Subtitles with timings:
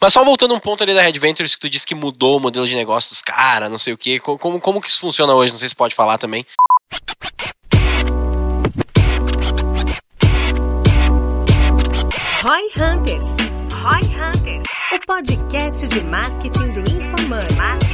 [0.00, 2.40] Mas só voltando um ponto ali da Red Ventures, que tu disse que mudou o
[2.40, 4.18] modelo de negócio dos caras, não sei o quê.
[4.18, 5.52] Como, como que isso funciona hoje?
[5.52, 6.46] Não sei se pode falar também.
[12.42, 13.36] Roy Hunters.
[13.74, 14.66] Roy Hunters.
[14.92, 17.87] O podcast de marketing do InfoMoney.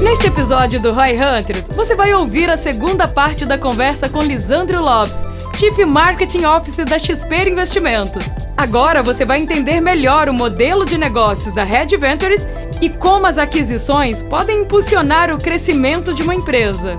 [0.00, 4.82] Neste episódio do Roy Hunters, você vai ouvir a segunda parte da conversa com Lisandro
[4.82, 8.24] Lopes, Chief Marketing Officer da XP Investimentos.
[8.56, 12.48] Agora você vai entender melhor o modelo de negócios da Red Ventures
[12.80, 16.98] e como as aquisições podem impulsionar o crescimento de uma empresa.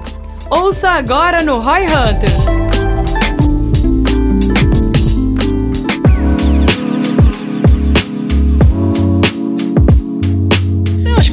[0.49, 2.90] Ouça agora no Roy Hunters.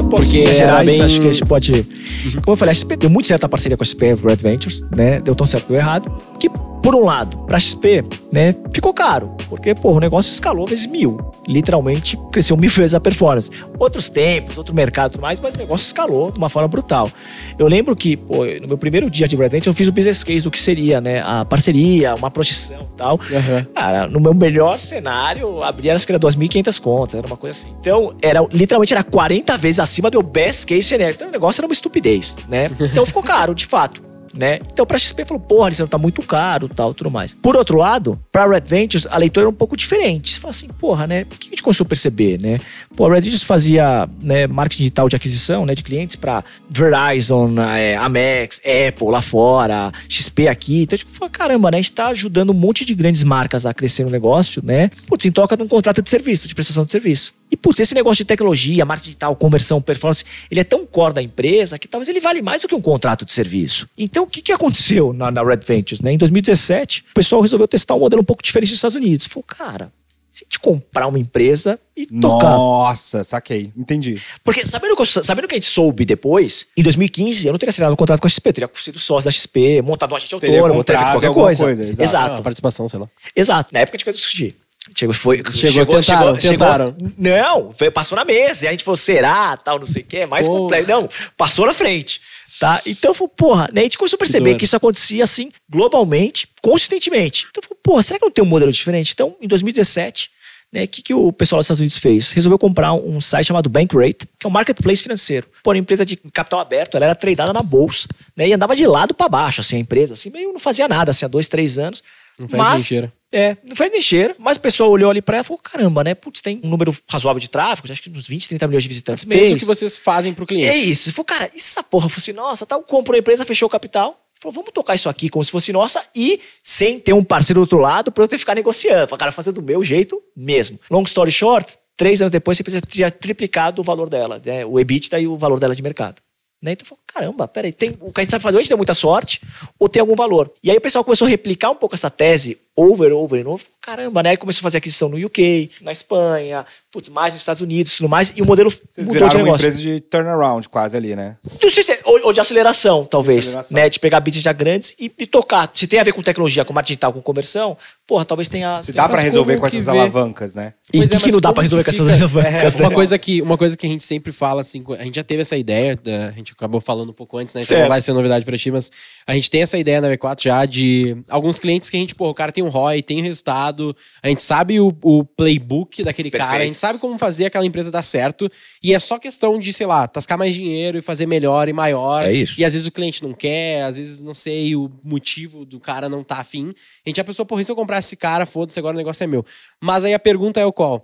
[0.08, 1.02] Porque gerais, bem...
[1.02, 1.72] acho que a gente pode.
[1.72, 2.42] Uhum.
[2.42, 3.86] Como eu falei, a deu muito certo a parceria com a
[4.28, 5.20] Red Ventures, né?
[5.20, 6.10] Deu tão certo deu errado.
[6.38, 6.48] Que
[6.82, 11.18] por um lado, para XP, né, ficou caro, porque pô, o negócio escalou vezes mil.
[11.46, 13.50] Literalmente cresceu mil vezes a performance.
[13.78, 17.10] Outros tempos, outro mercado e tudo mais, mas o negócio escalou de uma forma brutal.
[17.58, 20.44] Eu lembro que, pô, no meu primeiro dia de Red eu fiz o business case
[20.44, 23.14] do que seria, né, a parceria, uma projeção e tal.
[23.14, 23.64] Uhum.
[23.74, 27.74] Cara, no meu melhor cenário, abria acho que era 2.500 contas, era uma coisa assim.
[27.80, 31.14] Então, era, literalmente era 40 vezes acima do best case scenario.
[31.14, 32.70] Então, o negócio era uma estupidez, né?
[32.80, 34.58] Então, ficou caro, de fato né?
[34.72, 37.34] Então pra XP falou, porra, isso tá muito caro, tal, tudo mais.
[37.34, 40.34] Por outro lado, pra Red Ventures, a leitura era um pouco diferente.
[40.34, 41.22] Você fala assim, porra, né?
[41.22, 42.58] O que a gente conseguiu perceber, né?
[42.96, 45.74] Pô, a Red Ventures fazia né, marketing digital de aquisição, né?
[45.74, 50.82] De clientes pra Verizon, é, Amex, Apple lá fora, XP aqui.
[50.82, 51.78] Então a gente falou, caramba, né?
[51.78, 54.90] A gente tá ajudando um monte de grandes marcas a crescer no negócio, né?
[55.06, 57.37] Putz, em troca de um contrato de serviço, de prestação de serviço.
[57.50, 61.22] E, putz, esse negócio de tecnologia, marketing digital, conversão, performance, ele é tão core da
[61.22, 63.88] empresa que talvez ele vale mais do que um contrato de serviço.
[63.96, 66.00] Então, o que, que aconteceu na, na Red Ventures?
[66.00, 66.12] Né?
[66.12, 69.26] Em 2017, o pessoal resolveu testar um modelo um pouco diferente dos Estados Unidos.
[69.26, 69.92] Falou, cara,
[70.30, 72.50] se a gente comprar uma empresa e tocar.
[72.50, 73.72] Nossa, saquei.
[73.76, 74.22] Entendi.
[74.44, 77.92] Porque sabendo que, sabendo que a gente soube depois, em 2015, eu não teria assinado
[77.92, 80.84] um contrato com a XP, eu teria sido sócio da XP, montado um agente autônomo,
[80.84, 81.64] teria feito qualquer coisa.
[81.64, 81.82] coisa.
[81.82, 82.02] Exato.
[82.02, 82.42] exato.
[82.42, 83.08] participação, sei lá.
[83.34, 83.70] Exato.
[83.72, 84.54] Na época a gente coisa discutir.
[84.94, 86.96] Chegou, foi, chegou, chegou, tentaram, chegou, tentaram.
[86.98, 88.64] Chegou, não, passou na mesa.
[88.64, 90.56] E a gente falou, será, tal, não sei o que, é mais Pô.
[90.56, 90.90] complexo.
[90.90, 92.20] Não, passou na frente.
[92.58, 92.82] Tá?
[92.84, 97.46] Então, porra, né, a gente começou a perceber que, que isso acontecia assim, globalmente, consistentemente.
[97.50, 99.12] Então, porra, será que não tem um modelo diferente?
[99.12, 100.28] Então, em 2017,
[100.72, 102.32] né, o que, que o pessoal dos Estados Unidos fez?
[102.32, 105.46] Resolveu comprar um site chamado Bankrate, que é um marketplace financeiro.
[105.62, 108.86] Por uma empresa de capital aberto, ela era tradada na bolsa, né, e andava de
[108.86, 111.78] lado para baixo, assim, a empresa, assim, meio não fazia nada, assim, há dois, três
[111.78, 112.02] anos.
[112.38, 113.12] Não faz mas, mentira.
[113.30, 116.02] É, não faz nem cheiro, mas o pessoal olhou ali pra ela e falou: caramba,
[116.02, 116.14] né?
[116.14, 119.24] Putz, tem um número razoável de tráfego, acho que uns 20, 30 milhões de visitantes.
[119.24, 120.68] Mesmo que vocês fazem pro cliente.
[120.68, 121.12] É isso.
[121.12, 124.18] Falou, cara, essa porra, assim, nossa, tal, comprou a empresa, fechou o capital.
[124.40, 127.62] Falou, vamos tocar isso aqui como se fosse nossa e sem ter um parceiro do
[127.62, 129.08] outro lado pra eu ter que ficar negociando.
[129.08, 130.78] Falei, cara, fazer do meu jeito mesmo.
[130.88, 134.64] Long story short, três anos depois você precisa ter triplicado o valor dela, né?
[134.64, 136.22] O EBITDA e o valor dela de mercado.
[136.62, 136.72] Né?
[136.72, 139.40] Então, falou, caramba, peraí, tem, o que a gente sabe fazer hoje tem muita sorte
[139.78, 140.52] ou tem algum valor.
[140.62, 143.64] E aí o pessoal começou a replicar um pouco essa tese over, over e novo.
[143.80, 144.30] Caramba, né?
[144.30, 147.96] Aí começou a fazer aquisição no UK, na Espanha, putz, mais nos Estados Unidos e
[147.96, 148.32] tudo mais.
[148.36, 149.66] E o modelo Vocês mudou de negócio.
[149.66, 151.36] uma empresa de turnaround quase ali, né?
[151.68, 153.44] Se, ou, ou, de aceleração, talvez.
[153.44, 153.76] De aceleração.
[153.76, 153.88] Né?
[153.88, 155.70] De pegar business já grandes e, e, tocar.
[155.74, 157.76] Se tem a ver com tecnologia, com marketing digital, com conversão,
[158.06, 158.80] porra, talvez tenha...
[158.82, 159.90] Se dá para resolver com essas vê...
[159.90, 160.74] alavancas, né?
[160.92, 162.78] E o é, que, que não dá para resolver com essas alavancas?
[162.78, 165.24] É, uma, coisa que, uma coisa que a gente sempre fala, assim, a gente já
[165.24, 165.98] teve essa ideia,
[166.28, 167.62] a gente acabou falando um pouco antes, né?
[167.62, 167.80] Certo.
[167.80, 168.90] não vai ser novidade para ti, mas
[169.26, 172.28] a gente tem essa ideia na V4 já de alguns clientes que a gente, pô,
[172.28, 176.30] o cara tem um ROI, tem um resultado, a gente sabe o, o playbook daquele
[176.30, 176.50] Perfeito.
[176.50, 178.50] cara, a gente sabe como fazer aquela empresa dar certo,
[178.82, 182.26] e é só questão de, sei lá, tascar mais dinheiro e fazer melhor e maior.
[182.26, 182.54] É isso.
[182.58, 186.08] E às vezes o cliente não quer, às vezes não sei o motivo do cara
[186.08, 186.74] não tá afim.
[187.04, 189.26] A gente já pensou, porra, se eu comprar esse cara, foda-se, agora o negócio é
[189.26, 189.44] meu.
[189.80, 191.02] Mas aí a pergunta é o qual?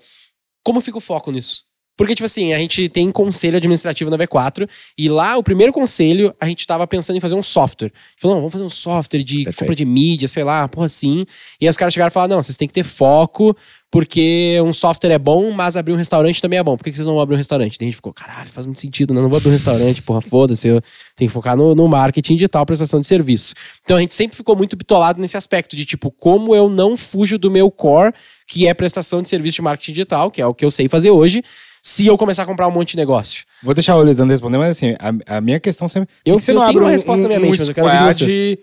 [0.62, 1.64] Como fica o foco nisso?
[1.96, 4.68] Porque, tipo assim, a gente tem conselho administrativo na V4,
[4.98, 7.92] e lá, o primeiro conselho, a gente tava pensando em fazer um software.
[8.16, 9.58] Falou, não, vamos fazer um software de Perfeito.
[9.58, 11.24] compra de mídia, sei lá, porra assim.
[11.60, 13.56] E aí os caras chegaram e falaram, não, vocês têm que ter foco,
[13.94, 16.76] porque um software é bom, mas abrir um restaurante também é bom.
[16.76, 17.78] Por que vocês não vão abrir um restaurante?
[17.78, 19.20] Daí a gente ficou, caralho, faz muito sentido, né?
[19.20, 20.80] Não vou abrir um restaurante, porra, foda-se, eu
[21.14, 23.54] tenho que focar no, no marketing digital, prestação de serviço.
[23.84, 27.38] Então a gente sempre ficou muito bitolado nesse aspecto de, tipo, como eu não fujo
[27.38, 28.12] do meu core,
[28.48, 31.12] que é prestação de serviço de marketing digital, que é o que eu sei fazer
[31.12, 31.44] hoje,
[31.86, 33.44] se eu começar a comprar um monte de negócio?
[33.62, 36.08] Vou deixar o Lisandro responder, mas assim, a, a minha questão sempre.
[36.24, 37.88] Eu, você eu não tenho uma resposta um, na minha mente, um mas eu quero
[37.88, 38.58] ver vocês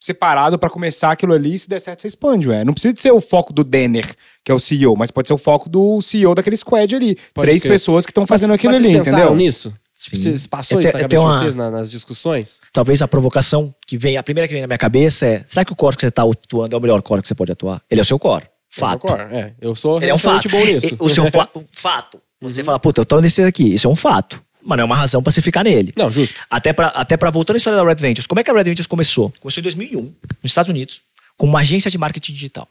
[0.00, 2.64] separado para começar aquilo ali e se der certo você expande, ué.
[2.64, 4.12] Não precisa ser o foco do Denner,
[4.44, 7.16] que é o CEO, mas pode ser o foco do CEO daquele squad ali.
[7.32, 7.72] Pode Três crer.
[7.74, 9.36] pessoas que estão fazendo mas, aquilo mas ali, entendeu?
[9.36, 9.72] nisso?
[9.94, 10.16] Sim.
[10.16, 11.30] Vocês passou isso na cabeça uma...
[11.32, 12.60] de vocês na, nas discussões?
[12.72, 15.72] Talvez a provocação que vem, a primeira que vem na minha cabeça é: será que
[15.72, 17.80] o core que você está atuando é o melhor core que você pode atuar?
[17.88, 18.46] Ele é o seu core.
[18.68, 19.02] Fato.
[19.02, 19.32] concordo.
[19.32, 20.48] É, eu sou Ele é um fato.
[20.48, 20.96] bom nisso.
[20.98, 22.20] O seu fa- o fato.
[22.50, 23.74] Você fala, puta, eu tô nesse aqui.
[23.74, 24.42] Isso é um fato.
[24.62, 25.92] Mas não é uma razão pra você ficar nele.
[25.96, 26.40] Não, justo.
[26.48, 28.26] Até pra, até pra voltando à história da Red Ventures.
[28.26, 29.32] Como é que a Red Ventures começou?
[29.40, 30.14] Começou em 2001, nos
[30.44, 31.00] Estados Unidos,
[31.36, 32.68] com uma agência de marketing digital.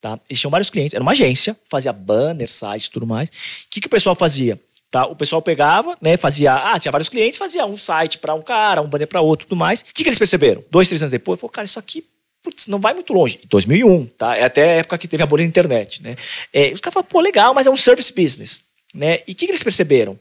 [0.00, 0.18] Tá?
[0.28, 0.94] Eles tinham vários clientes.
[0.94, 3.28] Era uma agência, fazia banner, site e tudo mais.
[3.28, 3.32] O
[3.70, 4.58] que, que o pessoal fazia?
[4.90, 5.06] Tá?
[5.06, 6.52] O pessoal pegava, né, fazia...
[6.52, 9.48] Ah, tinha vários clientes, fazia um site pra um cara, um banner pra outro e
[9.48, 9.80] tudo mais.
[9.80, 10.62] O que, que eles perceberam?
[10.70, 12.04] Dois, três anos depois, falou, cara, isso aqui
[12.42, 13.38] putz, não vai muito longe.
[13.42, 14.36] Em 2001, tá?
[14.36, 16.16] É até a época que teve a bolha da internet, né?
[16.52, 18.64] É, os caras falaram, pô, legal, mas é um service business,
[18.94, 19.20] né?
[19.26, 20.18] E o que, que eles perceberam?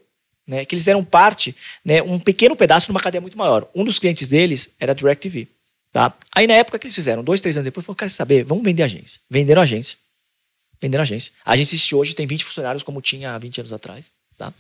[0.47, 0.65] Né?
[0.65, 1.55] Que eles eram parte,
[1.85, 3.69] né, um pequeno pedaço de uma cadeia muito maior.
[3.73, 5.47] Um dos clientes deles era a DirecTV,
[5.93, 6.13] tá?
[6.33, 8.83] Aí na época que eles fizeram, dois, três anos depois, falaram, quer saber, vamos vender
[8.83, 9.19] agência.
[9.29, 9.97] Venderam agência.
[10.81, 11.31] Venderam agência.
[11.45, 14.11] A agência hoje, tem 20 funcionários como tinha há 20 anos atrás.
[14.37, 14.53] Tá?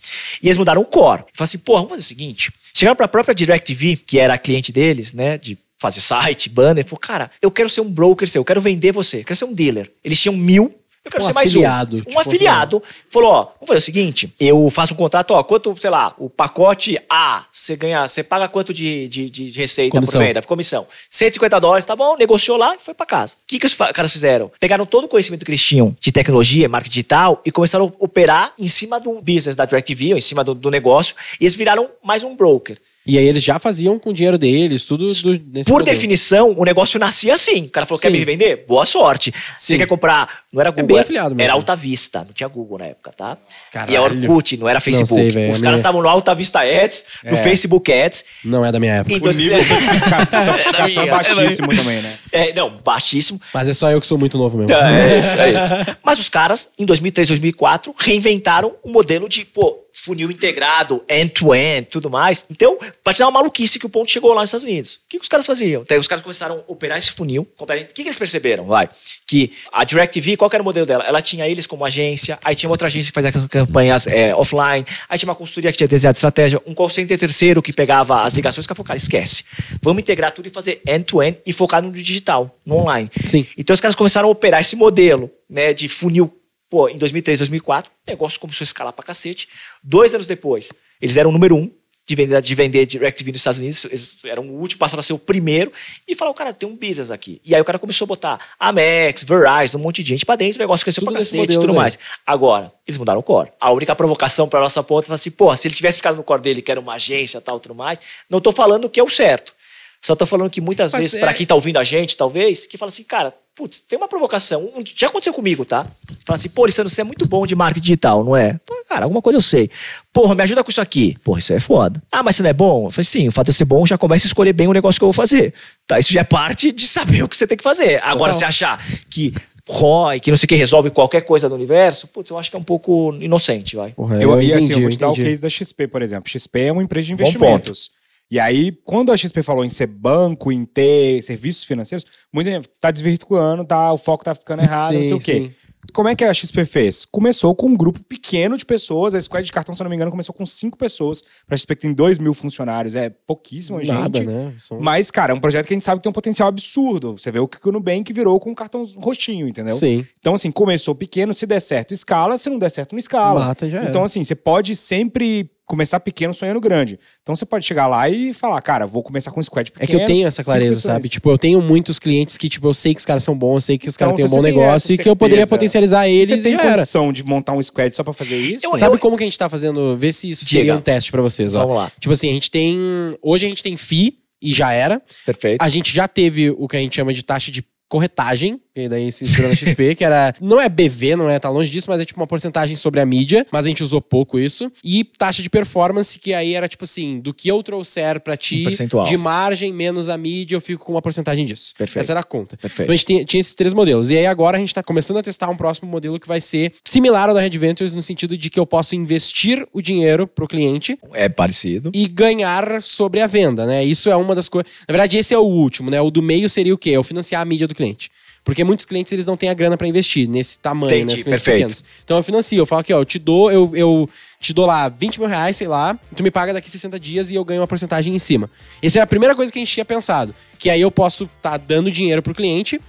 [0.43, 1.23] E eles mudaram o core.
[1.33, 2.51] Falaram assim, pô, vamos fazer o seguinte.
[2.73, 6.85] Chegaram para a própria DirecTV, que era a cliente deles, né, de fazer site, banner,
[6.85, 9.45] falou, cara, eu quero ser um broker seu, eu quero vender você, eu quero ser
[9.45, 9.89] um dealer.
[10.03, 11.99] Eles tinham mil, eu quero Um ser mais afiliado, um.
[11.99, 12.83] Um tipo, afiliado.
[13.09, 16.29] Falou, ó, vamos fazer o seguinte, eu faço um contrato, ó, quanto, sei lá, o
[16.29, 20.19] pacote A, você ganha, você paga quanto de, de, de receita Comissão.
[20.19, 20.87] por venda, comissão?
[21.09, 23.35] 150 dólares, tá bom, negociou lá e foi para casa.
[23.35, 24.51] O que, que os caras fizeram?
[24.59, 28.53] Pegaram todo o conhecimento que eles tinham de tecnologia, marketing digital e começaram a operar
[28.57, 31.89] em cima do business da DirecTV, ou em cima do, do negócio, e eles viraram
[32.03, 32.77] mais um broker.
[33.09, 35.23] E aí eles já faziam com o dinheiro deles, tudo do, nesse
[35.69, 35.83] Por modelo.
[35.83, 37.63] definição, o negócio nascia assim.
[37.63, 38.17] O cara falou: quer Sim.
[38.17, 38.65] me vender?
[38.67, 39.33] Boa sorte.
[39.57, 39.77] Você Sim.
[39.79, 40.39] quer comprar.
[40.53, 41.41] Não era Google, bem era, afiliado mesmo.
[41.43, 42.19] era Alta Vista.
[42.25, 43.37] Não tinha Google na época, tá?
[43.71, 43.91] Caralho.
[43.91, 45.13] E a Orkut, não era Facebook.
[45.13, 47.37] sei, velho, Os a caras minha- estavam no Alta Vista Ads, no É.
[47.37, 48.25] Facebook Ads.
[48.45, 49.15] Não é da minha época.
[49.15, 52.13] Então, O nível de sofisticação, é minha, é baixíssimo também, né?
[52.31, 53.39] É, não, baixíssimo.
[53.53, 54.73] Mas é só eu que sou muito novo mesmo.
[54.75, 55.97] É isso, é isso.
[56.03, 62.09] Mas os caras, em 2003, 2004, reinventaram um modelo de, pô, funil integrado, end-to-end, tudo
[62.09, 62.45] mais.
[62.49, 64.95] Então, dar uma maluquice que o ponto chegou lá nos Estados Unidos.
[64.95, 65.81] O que, que os caras faziam?
[65.81, 67.47] Então, os caras começaram a operar esse funil.
[67.57, 68.65] O que, que eles perceberam?
[68.65, 68.89] Vai.
[69.27, 71.03] Que a DirecTV, qual era o modelo dela?
[71.05, 74.85] Ela tinha eles como agência, aí tinha outra agência que fazia as campanhas é, offline,
[75.07, 78.33] aí tinha uma consultoria que tinha desenhado estratégia, um call center terceiro que pegava as
[78.33, 79.43] ligações, que falou, cara, esquece.
[79.81, 83.11] Vamos integrar tudo e fazer end-to-end e focar no digital, no online.
[83.23, 83.45] Sim.
[83.57, 86.31] Então os caras começaram a operar esse modelo né, de funil
[86.69, 87.91] pô, em 2003, 2004.
[87.91, 89.47] O negócio começou a escalar pra cacete.
[89.83, 90.71] Dois anos depois,
[91.01, 91.71] eles eram o número um
[92.09, 93.85] de vender, de vender DirecTV nos Estados Unidos.
[93.85, 95.71] Eles eram o último, passaram a ser o primeiro.
[96.07, 97.39] E falaram, cara, tem um business aqui.
[97.45, 100.57] E aí o cara começou a botar Amex, Verizon, um monte de gente pra dentro.
[100.57, 101.99] O negócio cresceu Tudo pra cacete e tudo mais.
[102.25, 103.51] Agora, eles mudaram o core.
[103.59, 106.41] A única provocação pra nossa ponta foi assim, pô, se ele tivesse ficado no core
[106.41, 109.53] dele, que era uma agência tal, tudo mais, não tô falando que é o certo.
[110.01, 112.65] Só tô falando que muitas Mas vezes, é- pra quem tá ouvindo a gente, talvez,
[112.65, 114.71] que fala assim, cara, putz, tem uma provocação.
[114.75, 115.85] Um- Já aconteceu comigo, tá?
[116.25, 118.53] Fala assim, pô, Lissandro, você é muito bom de marketing digital, não é?
[118.65, 119.69] Pô, cara, alguma coisa eu sei.
[120.13, 121.17] Porra, me ajuda com isso aqui.
[121.23, 122.01] Porra, isso é foda.
[122.11, 122.85] Ah, mas você não é bom?
[122.87, 124.73] Eu falei, sim, o fato de eu ser bom já começa a escolher bem o
[124.73, 125.53] negócio que eu vou fazer.
[125.85, 125.99] Tá?
[125.99, 128.01] Isso já é parte de saber o que você tem que fazer.
[128.03, 129.33] Agora, você achar que
[129.67, 132.55] ROI, que não sei o que, resolve qualquer coisa do universo, putz, eu acho que
[132.55, 133.91] é um pouco inocente, vai.
[133.91, 136.27] Porra, Eu, e assim, entendi, eu vou te dar o case da XP, por exemplo.
[136.31, 137.91] XP é uma empresa de Bom investimentos.
[138.31, 142.69] E aí, quando a XP falou em ser banco, em ter serviços financeiros, muita gente
[142.79, 145.33] tá desvirtuando, tá, o foco tá ficando errado, não Sim, sei o quê.
[145.49, 145.51] sim.
[145.93, 147.05] Como é que a XP fez?
[147.05, 149.15] Começou com um grupo pequeno de pessoas.
[149.15, 151.23] A Squad de cartão, se eu não me engano, começou com cinco pessoas.
[151.47, 152.95] Pra XP que tem dois mil funcionários.
[152.95, 154.27] É pouquíssima Nada, gente.
[154.27, 154.53] né?
[154.59, 157.13] Só- Mas, cara, é um projeto que a gente sabe que tem um potencial absurdo.
[157.17, 159.73] Você vê o que o Nubank virou com um cartão roxinho, entendeu?
[159.73, 160.05] Sim.
[160.19, 163.39] Então, assim, começou pequeno, se der certo, escala, se não der certo, não escala.
[163.47, 163.89] Mata já era.
[163.89, 166.99] então, assim, você pode sempre começar pequeno sonhando grande.
[167.21, 169.99] Então você pode chegar lá e falar, cara, vou começar com um squad É pequeno.
[169.99, 171.07] que eu tenho essa clareza, sabe?
[171.07, 173.61] Tipo, eu tenho muitos clientes que, tipo, eu sei que os caras são bons, eu
[173.61, 175.15] sei que os caras têm Então, um se bom você negócio e essa que eu
[175.15, 176.75] poderia certeza, potencializar Você eles e tem já era.
[176.77, 178.65] condição de montar um squad só pra fazer isso?
[178.65, 179.95] Eu- Sabe como que a gente tá fazendo?
[179.95, 180.77] Vê se isso seria Diga.
[180.77, 181.59] um teste pra vocês, ó.
[181.61, 181.91] Vamos lá.
[181.99, 182.77] Tipo assim, a gente tem.
[183.21, 185.01] Hoje a gente tem FI e já era.
[185.25, 185.61] Perfeito.
[185.61, 189.11] A gente já teve o que a gente chama de taxa de corretagem, que daí
[189.11, 190.33] se inspirou na XP, que era.
[190.39, 193.05] Não é BV, não é, tá longe disso, mas é tipo uma porcentagem sobre a
[193.05, 194.71] mídia, mas a gente usou pouco isso.
[194.83, 198.65] E taxa de performance, que aí era tipo assim, do que eu trouxer pra ti,
[198.93, 201.73] Um de margem menos a mídia, eu fico com uma porcentagem disso.
[201.77, 201.99] Perfeito.
[202.03, 202.55] Essa era a conta.
[202.57, 202.83] Perfeito.
[202.83, 204.11] Então a gente tinha, tinha esses três modelos.
[204.11, 206.71] E aí agora a gente tá começando a testar um próximo modelo que vai ser
[206.85, 210.47] similar ao da Red Ventures, no sentido de que eu posso investir o dinheiro pro
[210.47, 211.89] cliente É parecido.
[211.93, 213.83] e ganhar sobre a venda, né?
[213.83, 214.71] Isso é uma das coisas.
[214.87, 215.99] Na verdade, esse é o último, né?
[215.99, 216.97] O do meio seria o quê?
[216.97, 218.11] O financiar a mídia do cliente.
[218.43, 221.13] Porque muitos clientes eles não têm a grana pra investir nesse tamanho, Entendi, né?
[221.13, 221.67] Os clientes perfeito.
[221.67, 221.85] pequenos.
[222.03, 224.09] Então eu financio, eu falo aqui, ó, eu te dou, eu, eu
[224.39, 227.35] te dou lá 20 mil reais, sei lá, tu me paga daqui 60 dias e
[227.35, 228.49] eu ganho uma porcentagem em cima.
[228.81, 230.33] Essa é a primeira coisa que a gente tinha pensado.
[230.57, 232.79] Que aí eu posso estar dando dinheiro pro cliente,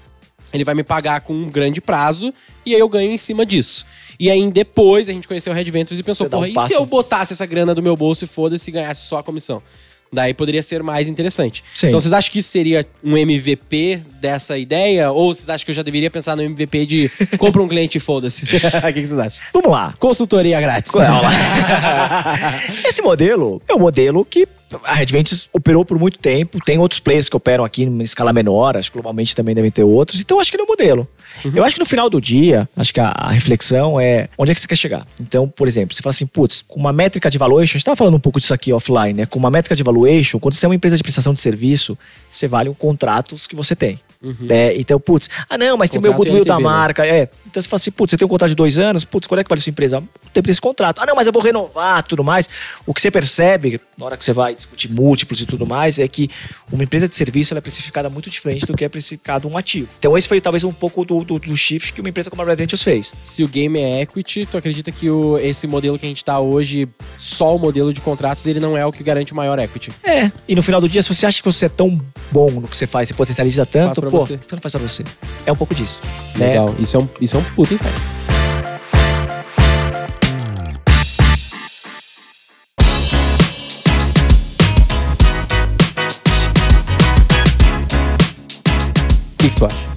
[0.52, 2.32] ele vai me pagar com um grande prazo
[2.64, 3.84] e aí eu ganho em cima disso.
[4.18, 6.68] E aí depois a gente conheceu o Red Ventures e pensou, Você um porra, e
[6.68, 9.62] se eu botasse essa grana do meu bolso e foda-se e ganhasse só a comissão?
[10.12, 11.62] Daí poderia ser mais interessante.
[11.74, 11.88] Sim.
[11.88, 15.12] Então vocês acham que isso seria um MVP dessa ideia?
[15.12, 18.00] Ou vocês acham que eu já deveria pensar no MVP de compra um cliente e
[18.00, 18.44] foda-se?
[18.50, 19.42] o que, que vocês acham?
[19.52, 19.94] Vamos lá.
[19.98, 20.92] Consultoria grátis.
[22.84, 24.48] Esse modelo é um modelo que
[24.84, 26.58] a Red Ventures operou por muito tempo.
[26.64, 29.84] Tem outros players que operam aqui em escala menor, acho que globalmente também devem ter
[29.84, 30.20] outros.
[30.20, 31.08] Então acho que ele é um modelo.
[31.54, 34.54] Eu acho que no final do dia, acho que a, a reflexão é onde é
[34.54, 35.06] que você quer chegar.
[35.18, 37.96] Então, por exemplo, você fala assim, putz, com uma métrica de valuation, a gente estava
[37.96, 39.26] falando um pouco disso aqui offline, né?
[39.26, 41.96] Com uma métrica de valuation, quando você é uma empresa de prestação de serviço,
[42.28, 43.98] você vale os contratos que você tem.
[44.40, 44.76] né?
[44.76, 46.62] Então, putz, ah não, mas tem o meu Contrato goodwill da né?
[46.62, 47.06] marca.
[47.06, 47.28] É.
[47.50, 49.44] Então você fala assim, putz, você tem um contrato de dois anos, putz, quando é
[49.44, 49.98] que vale a sua empresa?
[49.98, 51.00] O tempo desse contrato.
[51.00, 52.48] Ah, não, mas eu vou renovar tudo mais.
[52.86, 56.06] O que você percebe, na hora que você vai discutir múltiplos e tudo mais, é
[56.06, 56.30] que
[56.72, 59.88] uma empresa de serviço ela é precificada muito diferente do que é precificado um ativo.
[59.98, 62.44] Então esse foi talvez um pouco do, do, do shift que uma empresa como a
[62.44, 63.12] Red fez.
[63.24, 66.38] Se o game é equity, tu acredita que o, esse modelo que a gente tá
[66.38, 66.88] hoje,
[67.18, 69.90] só o modelo de contratos, ele não é o que garante o maior equity?
[70.04, 70.30] É.
[70.48, 72.00] E no final do dia, se você acha que você é tão
[72.32, 74.36] bom no que você faz, você potencializa tanto, pô, você.
[74.38, 75.04] por que não faz pra você?
[75.46, 76.00] É um pouco disso.
[76.36, 76.48] né?
[76.48, 76.74] Legal.
[76.78, 77.94] Isso, é um, isso é um puta insight.
[89.32, 89.89] O que, que tu acha?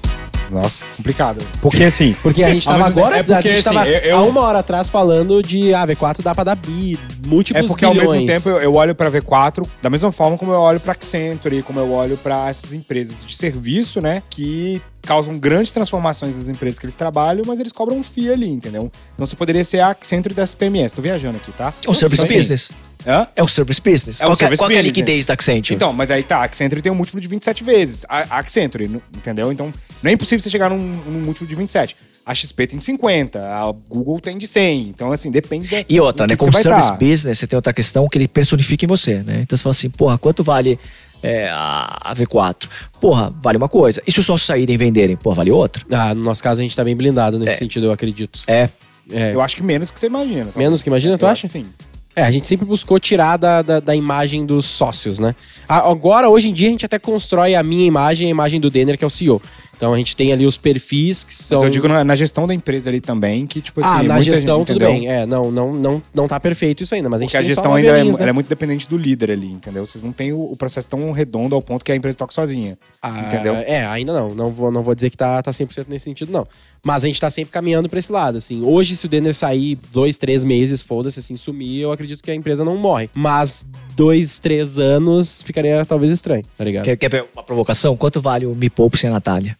[0.54, 1.44] Nossa, complicado.
[1.60, 2.14] Porque assim.
[2.22, 4.22] Porque a gente ao tava agora, é porque, a gente assim, tava eu- eu- há
[4.22, 6.94] uma hora atrás falando de ah, V4 dá pra dar bi,
[7.24, 8.10] É múltiplos porque ao bilhões.
[8.10, 11.62] mesmo tempo eu, eu olho pra V4 da mesma forma como eu olho pra Accenture,
[11.62, 14.22] como eu olho pra essas empresas de serviço, né?
[14.30, 18.48] Que causam grandes transformações das empresas que eles trabalham, mas eles cobram um FII ali,
[18.48, 18.90] entendeu?
[19.14, 20.94] Então você poderia ser a Accenture das PMS.
[20.94, 21.74] Tô viajando aqui, tá?
[21.86, 22.70] É um service Então, assim, business.
[23.06, 23.28] Hã?
[23.36, 24.18] É um service business.
[24.22, 24.96] É qual, que é- service qual que é a business.
[24.96, 25.74] liquidez da Accenture?
[25.74, 28.06] Então, mas aí tá, a Accenture tem um múltiplo de 27 vezes.
[28.08, 29.52] A, a Accenture, entendeu?
[29.52, 29.70] Então,
[30.04, 31.96] não é impossível você chegar num, num múltiplo de 27.
[32.26, 34.88] A XP tem de 50, a Google tem de 100.
[34.88, 35.82] Então, assim, depende da.
[35.88, 36.36] E outra, né?
[36.36, 36.96] Como service tá.
[36.96, 39.40] business, você tem outra questão que ele personifica em você, né?
[39.40, 40.78] Então você fala assim, porra, quanto vale
[41.22, 42.68] é, a a V4?
[43.00, 44.02] Porra, vale uma coisa.
[44.06, 45.16] E se os sócios saírem e venderem?
[45.16, 45.82] Porra, vale outra?
[45.90, 48.40] Ah, no nosso caso a gente tá bem blindado nesse sentido, eu acredito.
[48.46, 48.68] É.
[49.10, 49.34] É.
[49.34, 50.48] Eu acho que menos que você imagina.
[50.54, 51.46] Menos que imagina, tu Eu acha?
[51.46, 51.72] acho que Sim.
[52.16, 55.34] É, a gente sempre buscou tirar da, da, da imagem dos sócios, né?
[55.68, 58.70] Agora, hoje em dia, a gente até constrói a minha imagem e a imagem do
[58.70, 59.42] Denner, que é o CEO.
[59.76, 61.58] Então a gente tem ali os perfis que são.
[61.58, 63.90] Mas eu digo na, na gestão da empresa ali também, que, tipo assim.
[63.90, 65.08] ah, na muita gestão gente, tudo bem.
[65.08, 67.48] É, não, não, não, não tá perfeito isso ainda, mas a gente Porque a tem
[67.48, 68.28] gestão só ainda é, ela né?
[68.28, 69.84] é muito dependente do líder ali, entendeu?
[69.84, 72.78] Vocês não têm o, o processo tão redondo ao ponto que a empresa toca sozinha.
[73.02, 73.54] Ah, entendeu?
[73.54, 74.34] É, ainda não.
[74.34, 76.46] Não vou, não vou dizer que tá, tá 100% nesse sentido, não.
[76.84, 78.62] Mas a gente tá sempre caminhando pra esse lado, assim.
[78.62, 82.34] Hoje, se o Denner sair dois, três meses, foda-se, assim, sumir, eu acredito que a
[82.34, 83.08] empresa não morre.
[83.14, 83.66] Mas
[83.96, 86.84] dois, três anos ficaria talvez estranho, tá ligado?
[86.84, 87.96] Quer, quer ver uma provocação?
[87.96, 89.56] Quanto vale o Me Poupe sem a Natália?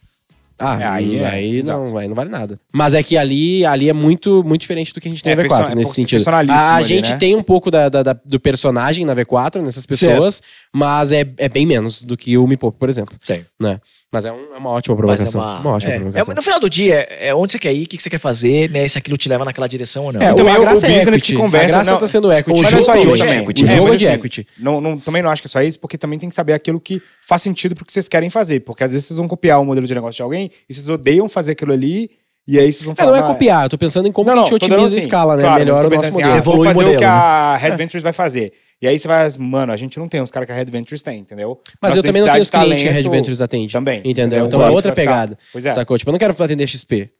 [0.58, 2.60] Ah, É, aí aí, é, não, aí não vale nada.
[2.72, 5.36] Mas é que ali, ali é muito, muito diferente do que a gente tem É,
[5.36, 6.24] na V4, person- é nesse sentido.
[6.28, 7.16] A, ali, gente né?
[7.18, 10.40] tem um pouco da, da- da- do personagem na V4, nessas pessoas,
[10.72, 13.16] mas é, é bem menos do que o Me Poupe, por exemplo.
[13.20, 13.44] Sim.
[13.60, 13.80] Né?
[14.14, 15.40] Mas é, um- é uma ótima é provocação.
[15.40, 16.32] uma, ótima é, provocação.
[16.32, 18.18] é, no final do dia, é é onde você quer ir, o que você quer
[18.18, 18.86] fazer, né?
[18.86, 20.22] Se aquilo te leva naquela direção ou não.
[20.22, 21.32] É, Então, o- a graça o é business equity.
[21.32, 22.50] que conversa, A graça não- tá sendo equity.
[22.50, 23.42] Mas não é jogo só isso é também.
[23.42, 23.62] equity.
[23.62, 24.46] O O jogo é de assim, equity.
[24.58, 26.78] Não, não- também não acho que é só isso, porque também tem que saber aquilo
[26.80, 28.60] que faz sentido pro que vocês querem fazer.
[28.60, 31.28] Porque às vezes vocês vão copiar o modelo de negócio de alguém e vocês odeiam
[31.28, 32.10] fazer aquilo ali,
[32.46, 33.10] e aí vocês vão É, falar.
[33.10, 34.86] não é "Ah, copiar, eu tô pensando em como Não, que a gente otimiza a
[34.86, 35.42] assim, escala, né?
[35.42, 36.28] claro, Melhora o nosso pensando modelo.
[36.28, 38.52] Assim, ah, Você vou evolui o fazer o que modelo, a Red Ventures vai fazer.
[38.84, 41.00] E aí você vai, mano, a gente não tem os caras que a Red Ventures
[41.00, 41.58] tem, entendeu?
[41.80, 43.72] Mas Nossa eu também não tenho os clientes que a Red talento Ventures atende.
[43.72, 44.02] Também.
[44.04, 44.44] Entendeu?
[44.44, 45.38] Então Aí é outra pegada.
[45.50, 45.70] Pois é.
[45.70, 45.96] Sacou?
[45.96, 47.10] Tipo, eu não quero atender XP.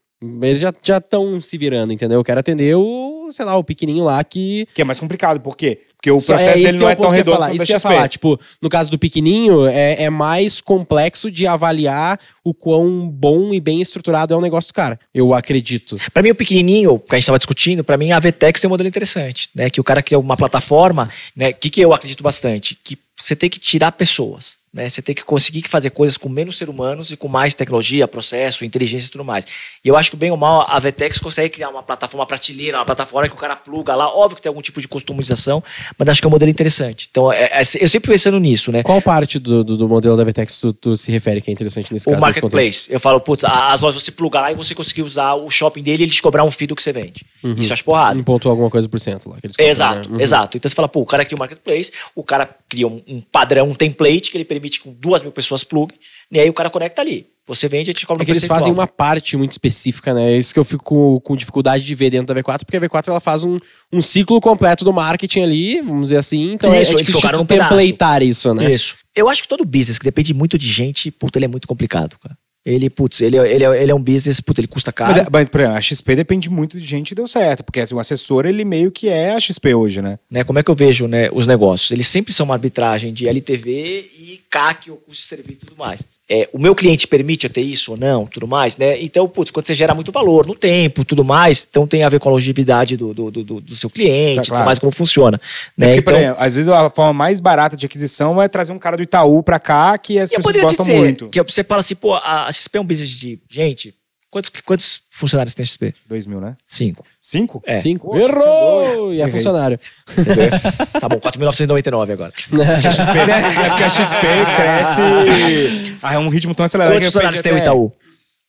[0.43, 2.19] Eles já estão se virando, entendeu?
[2.19, 4.67] Eu quero atender o, sei lá, o pequenininho lá que.
[4.75, 5.79] Que é mais complicado, por quê?
[6.05, 7.55] Porque o Só- processo é dele não é é o tão redondo falar.
[7.55, 8.07] Isso que eu ia falar.
[8.07, 13.59] Tipo, no caso do pequenininho, é, é mais complexo de avaliar o quão bom e
[13.59, 14.99] bem estruturado é o negócio do cara.
[15.11, 15.97] Eu acredito.
[16.13, 18.69] Pra mim, o pequenininho, que a gente tava discutindo, pra mim a VTEX tem um
[18.69, 19.67] modelo interessante, né?
[19.67, 21.49] Que o cara cria uma plataforma, né?
[21.49, 22.77] O que, que eu acredito bastante?
[22.83, 24.89] Que você tem que tirar pessoas, né?
[24.89, 28.65] Você tem que conseguir fazer coisas com menos seres humanos e com mais tecnologia, processo,
[28.65, 29.45] inteligência e tudo mais.
[29.83, 32.77] E eu acho que, bem ou mal, a VTEX consegue criar uma plataforma, uma prateleira,
[32.77, 34.13] uma plataforma que o cara pluga lá.
[34.13, 35.63] Óbvio que tem algum tipo de customização,
[35.97, 37.07] mas acho que é um modelo interessante.
[37.09, 38.83] Então, é- é- eu sempre pensando nisso, né?
[38.83, 41.93] Qual parte do, do, do modelo da VTEX tu, tu se refere que é interessante
[41.93, 42.21] nesse o caso?
[42.25, 42.41] contexto?
[42.43, 42.91] marketplace.
[42.91, 46.03] Eu falo, putz, as lojas você plugar lá e você conseguir usar o shopping dele
[46.03, 47.25] e ele te cobrar um fee do que você vende.
[47.57, 48.19] Isso eu acho porrada.
[48.19, 49.37] Um ponto alguma coisa por cento lá.
[49.39, 50.15] Que eles cobram, Exato, né?
[50.15, 50.21] Uhum.
[50.21, 50.57] exato.
[50.57, 53.69] Então você fala, pô, o cara cria um marketplace, o cara cria um, um padrão,
[53.69, 55.97] um template que ele permite que duas mil pessoas pluguem,
[56.31, 57.25] e aí o cara conecta ali.
[57.47, 60.31] Você vende e te cobra É que eles fazem uma parte muito específica, né?
[60.33, 62.81] É isso que eu fico com, com dificuldade de ver dentro da V4, porque a
[62.81, 63.57] V4 ela faz um,
[63.93, 66.53] um ciclo completo do marketing ali, vamos dizer assim.
[66.53, 67.69] Então é- Isso, é eles difícil num pedaço.
[67.77, 68.73] templatear isso, né?
[68.73, 68.95] Isso.
[69.15, 72.17] Eu acho que todo business que depende muito de gente, puta, ele é muito complicado,
[72.19, 72.35] cara.
[72.65, 75.13] Ele, putz, ele, ele, é- ele é um business, putz, ele custa caro.
[75.13, 77.63] Mas, mas, por exemplo, a XP depende muito de gente e deu certo.
[77.63, 80.17] Porque assim, o assessor, ele meio que é a XP hoje, né?
[80.31, 80.43] né?
[80.43, 81.91] Como é que eu vejo né, os negócios?
[81.91, 85.77] Eles sempre são uma arbitragem de LTV e CAC, ou custo de serviço e tudo
[85.77, 86.01] mais.
[86.27, 88.99] É, o meu cliente permite eu ter isso ou não, tudo mais, né?
[88.99, 92.19] Então, putz, quando você gera muito valor no tempo, tudo mais, então tem a ver
[92.19, 94.65] com a longevidade do, do, do, do seu cliente, Tá, tudo claro.
[94.65, 95.39] mais, como funciona.
[95.77, 95.87] Né?
[95.87, 98.79] Porque, então, por exemplo, às vezes a forma mais barata de aquisição é trazer um
[98.79, 101.29] cara do Itaú pra cá que as pessoas gostam dizer muito.
[101.29, 103.93] que você fala assim, pô, a XP é um business de gente.
[104.35, 105.93] Quantos, quantos funcionários tem a XP?
[106.09, 106.57] Dois mil, né?
[106.67, 107.05] Cinco.
[107.21, 107.63] Cinco?
[107.65, 107.77] É.
[107.77, 108.09] Cinco.
[108.09, 108.95] Pô, Errou!
[109.05, 109.17] dois.
[109.17, 109.31] E é Errei.
[109.31, 109.79] funcionário.
[110.11, 110.49] Entendeu?
[110.99, 112.33] tá bom, 4.999 agora.
[112.35, 113.65] A XP, né?
[113.65, 114.17] É porque a XP
[114.57, 115.97] cresce.
[116.03, 117.93] Ah, é um ritmo tão acelerado Quantos funcionários tem o Itaú?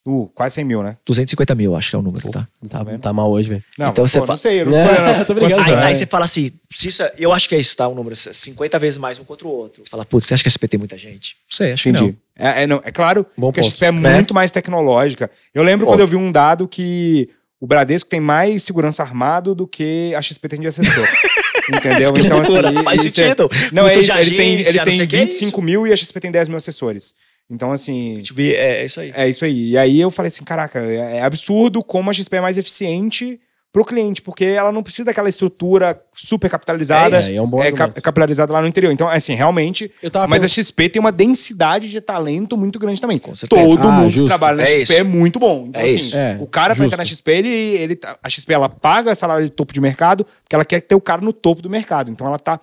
[0.08, 0.94] Uh, quase 100 mil, né?
[1.04, 2.46] 250 mil, acho que é o número, tá?
[2.68, 3.64] Tá, tá mal hoje, velho.
[3.76, 5.24] Não, Então você pô, fa- não sei, eu não Não, escolhi, não.
[5.24, 7.74] tô brincando, Aí, aí você fala assim, se isso é- eu acho que é isso,
[7.76, 7.88] tá?
[7.88, 9.82] Um número 50 vezes mais um contra o outro.
[9.84, 11.36] Você fala, putz, você acha que a XP tem muita gente?
[11.50, 12.16] Não sei, acho que Entendi.
[12.38, 12.46] não.
[12.46, 13.72] É, é, não, é claro Bom que a ponto.
[13.72, 14.14] XP é Né?
[14.14, 15.28] muito mais tecnológica.
[15.52, 15.94] Eu lembro Ponto.
[15.96, 17.28] quando eu vi um dado que
[17.60, 21.08] o Bradesco tem mais segurança armado do que a XP tem de assessor.
[21.68, 22.12] Entendeu?
[22.12, 23.50] Que então, assim, faz isso é- sentido.
[23.72, 24.16] Não, é isso.
[24.16, 26.48] Eles têm, eles não têm o que é 25 mil e a XP tem 10
[26.48, 27.12] mil assessores.
[27.50, 28.18] Então, assim.
[28.18, 29.12] B2B, é isso aí.
[29.14, 29.70] É isso aí.
[29.70, 33.40] E aí eu falei assim, caraca, é é absurdo como a XP é mais eficiente
[33.72, 37.32] pro cliente, porque ela não precisa daquela estrutura super capitalizada, É.
[37.32, 38.90] É, é um bom é, cap- capitalizada lá no interior.
[38.90, 43.00] Então, assim, realmente, Eu tava mas a XP tem uma densidade de talento muito grande
[43.02, 43.20] também.
[43.34, 43.46] certeza.
[43.48, 44.22] Todo Ah, mundo justo.
[44.22, 44.92] que trabalha na É XP isso.
[44.94, 45.66] é muito bom.
[45.68, 46.16] Então, É assim, isso.
[46.16, 46.86] É, o cara pra justo.
[46.86, 50.24] entrar na XP, ele, ele, tá- a XP ela paga salário de topo de mercado,
[50.42, 52.10] porque ela quer ter o cara no topo do mercado.
[52.10, 52.58] Então ela tá.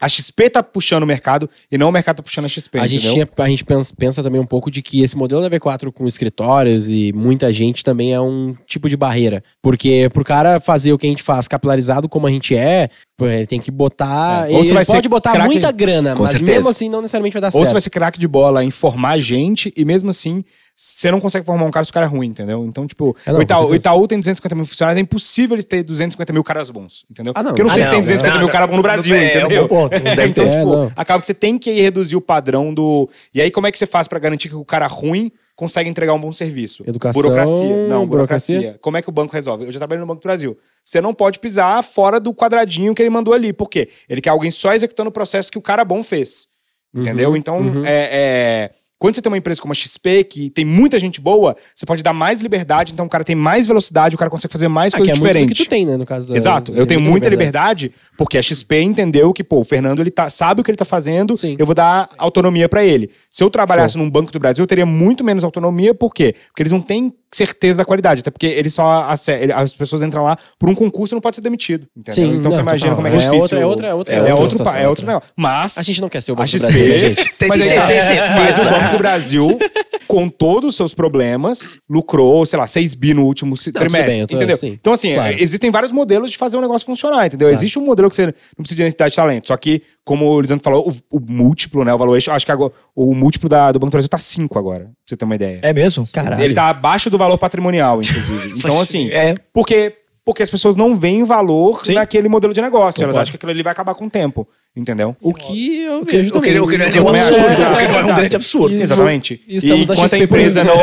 [0.00, 2.78] A XP tá puxando o mercado e não o mercado tá puxando a XP.
[2.78, 5.50] A gente, tinha, a gente pensa, pensa também um pouco de que esse modelo da
[5.50, 9.42] V4 com escritórios e muita gente também é um tipo de barreira.
[9.60, 12.88] Porque pro cara fazer o que a gente faz capilarizado como a gente é,
[13.20, 14.48] ele tem que botar.
[14.48, 14.52] É.
[14.52, 16.52] Ou Ele, você vai pode botar muita grana, Com mas certeza.
[16.52, 17.66] mesmo assim não necessariamente vai dar Ou certo.
[17.66, 20.44] você vai ser craque de bola em formar gente e mesmo assim
[20.80, 22.64] você não consegue formar um cara se o cara é ruim, entendeu?
[22.64, 25.64] Então, tipo, É, não, o, Itaú, o Itaú tem 250 mil funcionários, é impossível eles
[25.64, 27.32] ter 250 mil caras bons, entendeu?
[27.34, 27.50] Ah, não.
[27.50, 29.16] Porque eu não Ah, sei se não, tem 250 não, mil caras bons no Brasil,
[29.16, 29.68] É, é um entendeu?
[29.68, 30.32] ponto, então, ter.
[30.52, 33.10] tipo, É, acaba que você tem que reduzir o padrão do.
[33.34, 36.14] E aí, como é que você faz pra garantir que o cara ruim consegue entregar
[36.14, 36.84] um bom serviço?
[36.86, 37.88] Educação, Burocracia.
[37.88, 38.56] Não, burocracia.
[38.58, 38.78] burocracia.
[38.80, 39.64] Como é que o banco resolve?
[39.64, 40.56] Eu já trabalhei no Banco do Brasil.
[40.84, 43.52] Você não pode pisar fora do quadradinho que ele mandou ali.
[43.52, 43.88] Por quê?
[44.08, 46.46] Ele quer alguém só executando o processo que o cara bom fez.
[46.94, 47.36] Uhum, Entendeu?
[47.36, 51.20] Então, é, é, quando você tem uma empresa como a XP, que tem muita gente
[51.20, 54.50] boa, você pode dar mais liberdade, então o cara tem mais velocidade, o cara consegue
[54.50, 55.58] fazer mais Ah, que coisas é muito do diferentes.
[55.58, 56.36] que tu tem, né, no caso da...
[56.36, 56.72] Exato.
[56.74, 60.60] Eu tenho muita liberdade, porque a XP entendeu que, pô, o Fernando ele tá, sabe
[60.60, 61.56] o que ele tá fazendo, Sim.
[61.58, 63.10] eu vou dar autonomia pra ele.
[63.30, 66.34] Se eu trabalhasse num Banco do Brasil, eu teria muito menos autonomia, por quê?
[66.48, 70.38] Porque eles não têm certeza da qualidade, até porque eles só as pessoas entram lá
[70.58, 72.14] por um concurso e não pode ser demitido, entendeu?
[72.32, 72.96] Sim, então você não, imagina total.
[72.96, 73.40] como é que é É difícil.
[73.42, 75.14] outra- é outra- é outra- é, é outra outro, situação, pa- é outro outra.
[75.14, 75.32] negócio.
[75.36, 77.34] Mas A gente não quer ser o a Banco do XP, Brasil, né, gente?
[77.36, 78.30] Tem mas, que aí- ter certeza.
[78.34, 79.58] mas o Banco do Brasil,
[80.08, 84.26] com todos os seus problemas, lucrou, sei lá, 6 bi no último Não, trimestre, bem,
[84.26, 84.56] tô- entendeu?
[84.56, 85.36] sim, então assim, claro.
[85.38, 87.50] existem vários modelos de fazer o negócio funcionar, entendeu?
[87.50, 90.40] Existe um modelo que você não precisa de densidade de talento, só que, como o
[90.40, 93.78] Lisandro falou, o, o múltiplo, né, o valuation, acho que agora, o múltiplo da- do
[93.78, 95.60] Banco do Brasil tá 5 agora, pra você ter uma ideia.
[95.62, 96.06] É mesmo?
[96.12, 96.42] Caralho.
[96.42, 98.54] Ele tá abaixo do valor patrimonial, inclusive.
[98.58, 99.34] então assim, É.
[99.52, 99.94] porque
[100.28, 101.94] porque as pessoas não veem valor Sim.
[101.94, 103.18] naquele modelo de negócio, elas Concordo.
[103.20, 105.16] acham que aquilo ali vai acabar com o tempo, entendeu?
[105.22, 106.60] O que eu vejo O que, também.
[106.60, 108.74] o que é Eu um absurdo, É, o que é um grande absurdo.
[108.74, 108.82] Isso.
[108.82, 109.40] Exatamente.
[109.48, 110.76] E e enquanto a empresa não,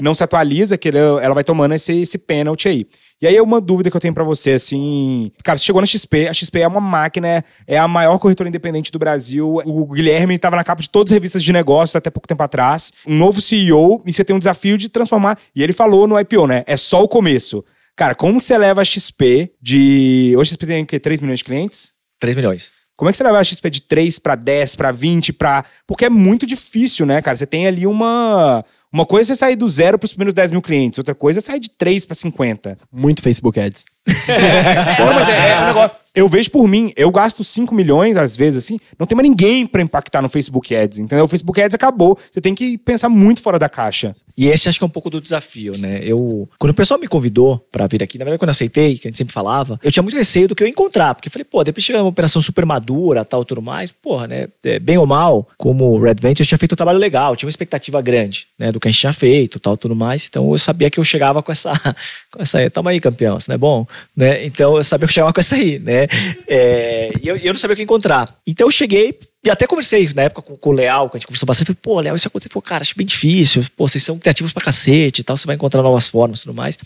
[0.00, 2.86] não se atualiza, que ele- ela vai tomando esse, esse pênalti aí.
[3.20, 5.30] E aí, uma dúvida que eu tenho pra você, assim...
[5.42, 8.48] Cara, você chegou na XP, a XP é uma máquina, é- é a maior corretora
[8.48, 9.60] independente do Brasil.
[9.66, 12.92] O Guilherme estava na capa de todas as revistas de negócios até pouco tempo atrás.
[13.06, 15.38] Um novo CEO, e você tem um desafio de transformar...
[15.54, 16.64] E ele falou no IPO, né?
[16.66, 17.62] É só o começo.
[17.96, 20.34] Cara, como que você leva a XP de...
[20.36, 20.98] Hoje a XP tem o quê?
[20.98, 21.92] 3 milhões de clientes?
[22.18, 22.72] 3 milhões.
[22.96, 25.64] Como é que você leva a XP de 3 para 10, para 20, para.
[25.86, 27.36] Porque é muito difícil, né, cara?
[27.36, 28.64] Você tem ali uma.
[28.92, 31.40] Uma coisa é você sair do zero para os primeiros 10 mil clientes, outra coisa
[31.40, 32.78] é sair de 3 para 50.
[32.92, 33.84] Muito Facebook Ads.
[34.06, 35.96] Não, mas é, é um negócio.
[36.14, 39.66] Eu vejo por mim, eu gasto 5 milhões, às vezes, assim, não tem mais ninguém
[39.66, 41.24] para impactar no Facebook Ads, entendeu?
[41.24, 42.18] O Facebook Ads acabou.
[42.30, 44.14] Você tem que pensar muito fora da caixa.
[44.36, 46.00] E esse acho que é um pouco do desafio, né?
[46.02, 49.06] Eu, quando o pessoal me convidou pra vir aqui, na verdade, quando eu aceitei, que
[49.06, 51.32] a gente sempre falava, eu tinha muito receio do que eu ia encontrar, porque eu
[51.32, 54.48] falei, pô, depois chega uma operação super madura, tal, tudo mais, porra, né?
[54.64, 58.00] é, bem ou mal, como Red Venture tinha feito um trabalho legal, tinha uma expectativa
[58.00, 60.26] grande, né, do que a gente tinha feito, tal, tudo mais.
[60.28, 61.72] Então eu sabia que eu chegava com essa,
[62.30, 64.44] com essa, tamo aí, campeão, isso não é bom, né?
[64.44, 66.03] Então eu sabia que eu chegava com essa aí, né?
[66.46, 68.36] É, e eu, eu não sabia o que encontrar.
[68.46, 71.26] Então eu cheguei e até conversei na época com, com o Leal, que a gente
[71.26, 71.66] conversou bastante.
[71.66, 72.50] Falei, pô, Leal, isso aconteceu.
[72.50, 73.64] Pô, cara, acho bem difícil.
[73.76, 75.36] Pô, vocês são criativos pra cacete e tal.
[75.36, 76.78] Você vai encontrar novas formas e tudo mais.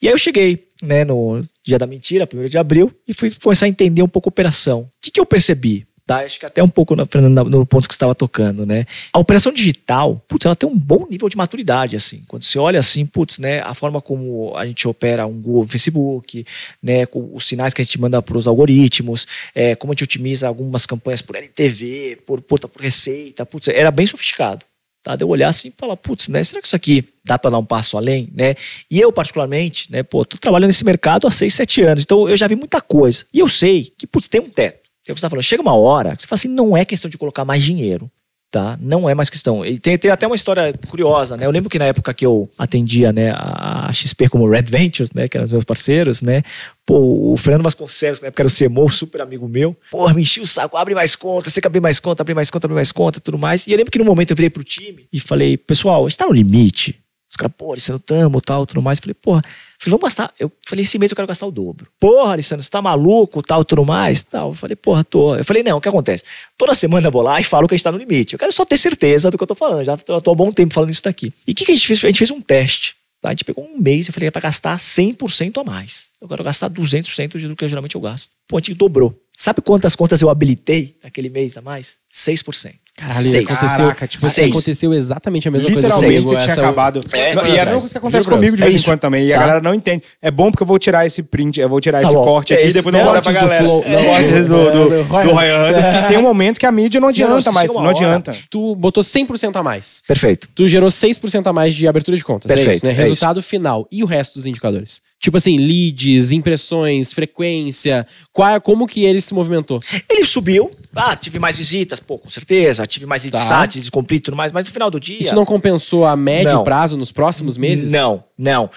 [0.00, 3.66] E aí eu cheguei, né, no dia da mentira, primeiro de abril, e fui começar
[3.66, 4.80] a entender um pouco a operação.
[4.80, 5.86] O que, que eu percebi?
[6.04, 8.86] Tá, acho que até um pouco Fernanda, no ponto que estava tocando, né?
[9.12, 12.24] A operação digital, putz, ela tem um bom nível de maturidade, assim.
[12.26, 16.44] Quando você olha assim, putz, né, a forma como a gente opera um Google, Facebook,
[16.82, 20.02] né, com os sinais que a gente manda para os algoritmos, é, como a gente
[20.02, 24.64] otimiza algumas campanhas por LTV, por, por, por receita, putz, era bem sofisticado.
[25.04, 25.14] Tá?
[25.14, 27.58] De eu olhar assim e falar, putz, né, será que isso aqui dá para dar
[27.58, 28.56] um passo além, né?
[28.90, 32.34] E eu, particularmente, né, pô, tô trabalhando nesse mercado há seis, sete anos, então eu
[32.34, 33.24] já vi muita coisa.
[33.32, 34.81] E eu sei que, putz, tem um teto.
[35.06, 35.44] É o que você tá falando.
[35.44, 38.10] Chega uma hora que você fala assim, não é questão de colocar mais dinheiro.
[38.50, 38.76] Tá?
[38.78, 39.64] Não é mais questão.
[39.64, 41.46] E tem, tem até uma história curiosa, né?
[41.46, 45.26] Eu lembro que na época que eu atendia, né, a XP como Red Ventures, né,
[45.26, 46.42] que eram os meus parceiros, né?
[46.84, 49.74] Pô, o Fernando Vasconcelos, que na época era o CMO, super amigo meu.
[49.90, 52.50] Pô, me enchia o saco, abre mais conta, você quer abrir mais conta, abrir mais
[52.50, 53.66] conta, abrir mais conta, tudo mais.
[53.66, 56.18] E eu lembro que no momento eu virei pro time e falei, pessoal, a gente
[56.18, 57.01] tá no limite.
[57.32, 58.98] Os caras, pô, Alessandro, tamo, tal, tudo mais.
[58.98, 59.40] Falei, porra,
[59.78, 60.34] falei, vamos gastar.
[60.38, 61.86] Eu falei, esse mês eu quero gastar o dobro.
[61.98, 64.50] Porra, Alessandro, você tá maluco, tal, tudo mais, tal.
[64.50, 65.34] Eu falei, porra, tô.
[65.34, 66.24] Eu falei, não, o que acontece?
[66.58, 68.34] Toda semana eu vou lá e falo que a gente tá no limite.
[68.34, 69.82] Eu quero só ter certeza do que eu tô falando.
[69.82, 71.32] Já tô, tô há bom tempo falando isso daqui.
[71.46, 72.04] E o que, que a gente fez?
[72.04, 72.96] A gente fez um teste.
[73.22, 73.30] Tá?
[73.30, 76.08] A gente pegou um mês e falei, é pra gastar 100% a mais.
[76.20, 78.28] Eu quero gastar 200% do que geralmente eu gasto.
[78.46, 79.18] Pô, a gente dobrou.
[79.34, 81.96] Sabe quantas contas eu habilitei naquele mês a mais?
[82.12, 82.74] 6%.
[82.94, 83.44] Caralho, Seis.
[83.46, 84.50] aconteceu, Caraca, tipo, seis.
[84.50, 86.38] aconteceu exatamente a mesma coisa Literalmente comigo.
[86.40, 87.02] tinha essa- acabado.
[87.10, 87.64] É, Não, e é a atrás.
[87.64, 89.24] mesma coisa que acontece comigo de pra vez em quando também.
[89.26, 89.40] E a Tá.
[89.46, 90.02] galera não entende.
[90.20, 92.22] É bom porque eu vou tirar esse print, eu vou tirar Tá esse bom.
[92.22, 93.64] corte É aqui isso, depois eu vou pra galera.
[93.64, 93.84] Flow.
[93.88, 97.00] Não, Cortes do, do, do- do, Ryan Hunters, que tem um momento que a mídia
[97.00, 97.68] não adianta Não, mais.
[97.70, 97.96] Não uma hora.
[97.96, 98.36] adianta.
[98.50, 100.02] Tu botou 100% a mais.
[100.06, 100.46] Perfeito.
[100.54, 102.50] Tu gerou 6% a mais de abertura de contas.
[102.50, 102.92] é Perfeito, isso, né?
[102.92, 103.88] é Resultado final.
[103.90, 105.00] E o resto dos indicadores?
[105.18, 108.06] Tipo assim, leads, impressões, frequência.
[108.32, 109.80] Qual, como que ele se movimentou?
[110.10, 110.70] Ele subiu.
[110.94, 112.81] Ah, tive mais visitas, pô, com certeza.
[112.86, 113.68] Tive mais lead Tá.
[114.14, 114.52] e tudo mais.
[114.52, 115.18] Mas no final do dia.
[115.20, 116.64] Isso não compensou a médio Não.
[116.64, 117.90] prazo nos próximos meses?
[117.90, 118.70] Não, não.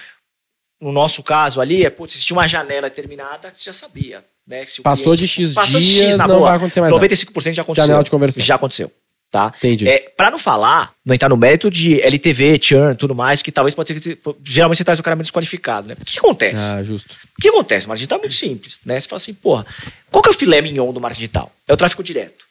[0.80, 4.22] No nosso caso ali, é, putz, se tinha uma janela determinada, você já sabia.
[4.46, 7.04] Né, que se o Passou de X dias, não vai acontecer mais nada.
[7.04, 7.86] 95% já aconteceu.
[7.86, 8.44] Janela de conversão.
[8.44, 8.92] Já aconteceu.
[9.28, 9.52] Tá?
[9.58, 9.88] Entendi.
[9.88, 13.74] É, pra não falar, não entrar no mérito de LTV, churn, tudo mais, que talvez
[13.74, 15.96] pode ser que geralmente você traz o cara meio desqualificado, né?
[16.00, 16.62] O que acontece?
[16.70, 17.16] Ah, justo.
[17.36, 17.86] O que acontece?
[17.86, 19.00] O marketing digital é muito simples, né?
[19.00, 19.66] Você fala assim, porra,
[20.12, 21.52] qual que é o filé mignon do marketing digital?
[21.66, 22.45] É o tráfego direto.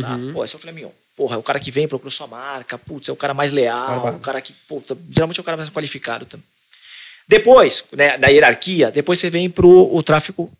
[0.00, 0.14] Tá?
[0.14, 0.32] Uhum.
[0.32, 0.90] Pô, esse é o filé mignon.
[1.16, 3.88] Porra, é o cara que vem, procura sua marca, putz, é o cara mais leal,
[3.88, 4.16] Barbado.
[4.16, 6.46] o cara que, puta, geralmente é o cara mais qualificado também.
[7.26, 10.50] Depois, né, da hierarquia, depois você vem pro o tráfego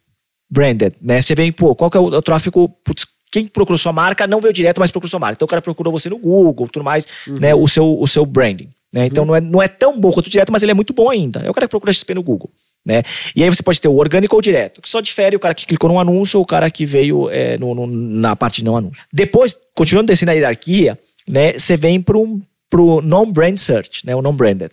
[0.49, 1.21] branded, né?
[1.21, 4.41] Você vem, pô, qual que é o, o tráfego, putz, quem procurou sua marca não
[4.41, 5.35] veio direto, mas procurou sua marca.
[5.37, 8.69] Então o cara procurou você no Google, tudo mais, né, o seu, o seu branding.
[8.93, 9.07] Né?
[9.07, 11.09] Então não, é, não é tão bom quanto o direto, mas ele é muito bom
[11.09, 11.41] ainda.
[11.41, 12.51] É o cara que procura XP no Google.
[12.85, 13.03] Né?
[13.37, 15.55] E aí você pode ter o orgânico ou o direto, que só difere o cara
[15.55, 18.65] que clicou num anúncio ou o cara que veio é, no- no- na parte de
[18.65, 19.05] não anúncio.
[19.13, 22.41] Depois, continuando descendo a hierarquia, né, você vem pro,
[22.71, 24.71] pro non-brand search, né, o non-branded.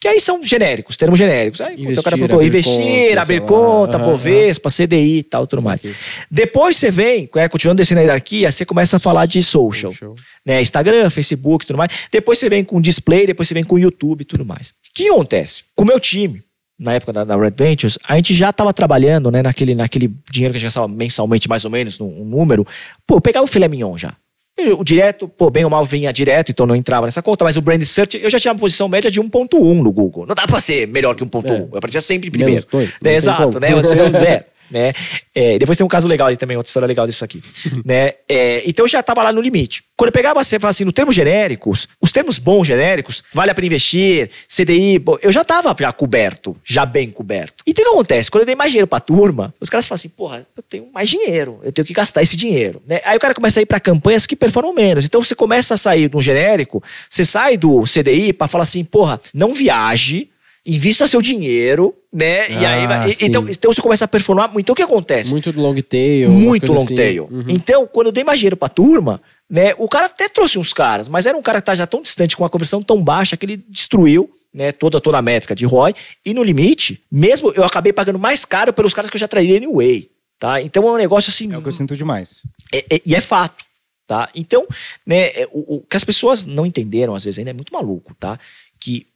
[0.00, 1.60] Que aí são genéricos, termos genéricos.
[1.60, 5.44] Aí, puta, o cara Investir, procurou abrir investir, conta, abrir conta, Bovespa, CDI e tal,
[5.44, 5.80] tudo mais.
[5.80, 5.92] Ok.
[6.30, 9.90] Depois você vem, é, continuando descendo a hierarquia, você começa a falar de social.
[9.90, 10.14] Social.
[10.46, 11.90] Né, Instagram, Facebook e tudo mais.
[12.12, 14.68] Depois você vem com display, depois você vem com YouTube e tudo mais.
[14.68, 15.64] O que acontece?
[15.74, 16.40] Com o meu time,
[16.78, 20.52] na época da, da Red Ventures, a gente já estava trabalhando né, naquele, naquele dinheiro
[20.52, 22.66] que a gente gastava mensalmente, mais ou menos, num um número.
[23.06, 24.12] Pô, pegar o filé mignon já.
[24.56, 27.56] Eu, O direto, pô, bem ou mal vinha direto, então não entrava nessa conta, mas
[27.56, 30.26] o brand search, eu já tinha uma posição média de 1.1 no Google.
[30.26, 31.46] Não dá pra ser melhor que 1.1.
[31.48, 31.60] É.
[31.60, 32.64] Eu aparecia sempre primeiro.
[32.70, 33.60] dois, Né, exato, como.
[33.60, 33.74] né?
[33.74, 34.44] Você zero.
[34.70, 34.92] Né?
[35.34, 37.42] É, depois tem um caso legal ali também, outra história legal disso aqui.
[37.84, 38.12] né?
[38.28, 39.82] É, então eu já estava lá no limite.
[39.96, 43.54] Quando eu pegava você fala assim, no termos genéricos, os termos bons genéricos, vale a
[43.54, 47.62] pena investir, CDI, bom, eu já estava já coberto, já bem coberto.
[47.66, 48.30] E então o que acontece?
[48.30, 51.08] Quando eu dei mais dinheiro pra turma, os caras falam assim, porra, eu tenho mais
[51.08, 52.82] dinheiro, eu tenho que gastar esse dinheiro.
[52.86, 53.00] Né?
[53.04, 55.04] Aí o cara começa a ir para campanhas que performam menos.
[55.04, 58.84] Então você começa a sair de um genérico, você sai do CDI para falar assim,
[58.84, 60.28] porra, não viaje,
[60.68, 62.48] invista seu dinheiro, né?
[62.50, 64.50] e aí, Ah, vai- e- então, então você começa a performar.
[64.58, 65.30] Então o que acontece?
[65.30, 66.30] Muito do long tail.
[66.30, 66.94] Muito long assim.
[66.94, 67.28] tail.
[67.30, 67.44] Uhum.
[67.48, 71.08] Então, quando eu dei mais dinheiro pra turma, né, o cara até trouxe uns caras,
[71.08, 73.46] mas era um cara que tá já tão distante, com uma conversão tão baixa, que
[73.46, 75.94] ele destruiu né, toda, toda a métrica de ROI.
[76.24, 79.56] E no limite, mesmo eu acabei pagando mais caro pelos caras que eu já traria
[79.56, 80.10] anyway.
[80.38, 80.60] Tá?
[80.62, 81.52] Então é um negócio assim.
[81.52, 82.42] É o que eu sinto demais.
[82.72, 83.64] É- é- e é fato,
[84.06, 84.28] tá?
[84.34, 84.66] Então,
[85.06, 88.14] né, é, o, o que as pessoas não entenderam, às vezes, ainda é muito maluco,
[88.14, 88.38] tá?
[88.80, 89.06] Que,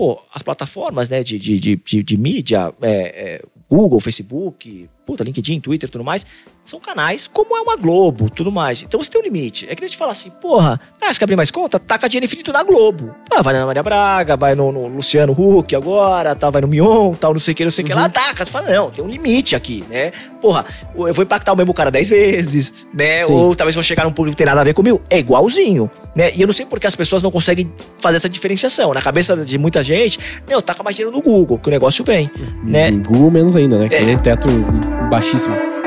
[0.00, 5.60] pô, as plataformas, né, de, de, de, de, mídia, é, é, Google, Facebook, puta, LinkedIn,
[5.60, 6.24] Twitter e tudo mais,
[6.64, 8.82] são canais como é uma Globo, tudo mais.
[8.82, 9.66] Então você tem um limite.
[9.68, 11.78] É que a gente fala assim, porra, ah, você quer abrir mais conta?
[11.78, 13.14] Taca dinheiro infinito na Globo.
[13.32, 17.12] Ah, vai na Maria Braga, vai no, no Luciano Huck agora, tá, vai no Mion,
[17.14, 18.44] tal, não sei o que, não sei o que lá, taca.
[18.44, 20.12] Você fala, não, tem um limite aqui, né?
[20.40, 23.24] Porra, eu vou impactar o mesmo cara dez vezes, né?
[23.24, 23.32] Sim.
[23.32, 25.00] Ou talvez vou chegar num público que não tem nada a ver comigo.
[25.10, 26.30] É igualzinho, né?
[26.34, 28.92] E eu não sei porque as pessoas não conseguem fazer essa diferenciação.
[28.94, 30.18] Na cabeça de muita gente,
[30.48, 32.30] meu, taca mais dinheiro no Google, que o negócio vem,
[32.62, 32.88] né?
[32.90, 33.88] Em Google menos ainda, né?
[33.88, 34.04] Que É.
[34.04, 34.46] tem um teto
[35.10, 35.79] baixíssimo.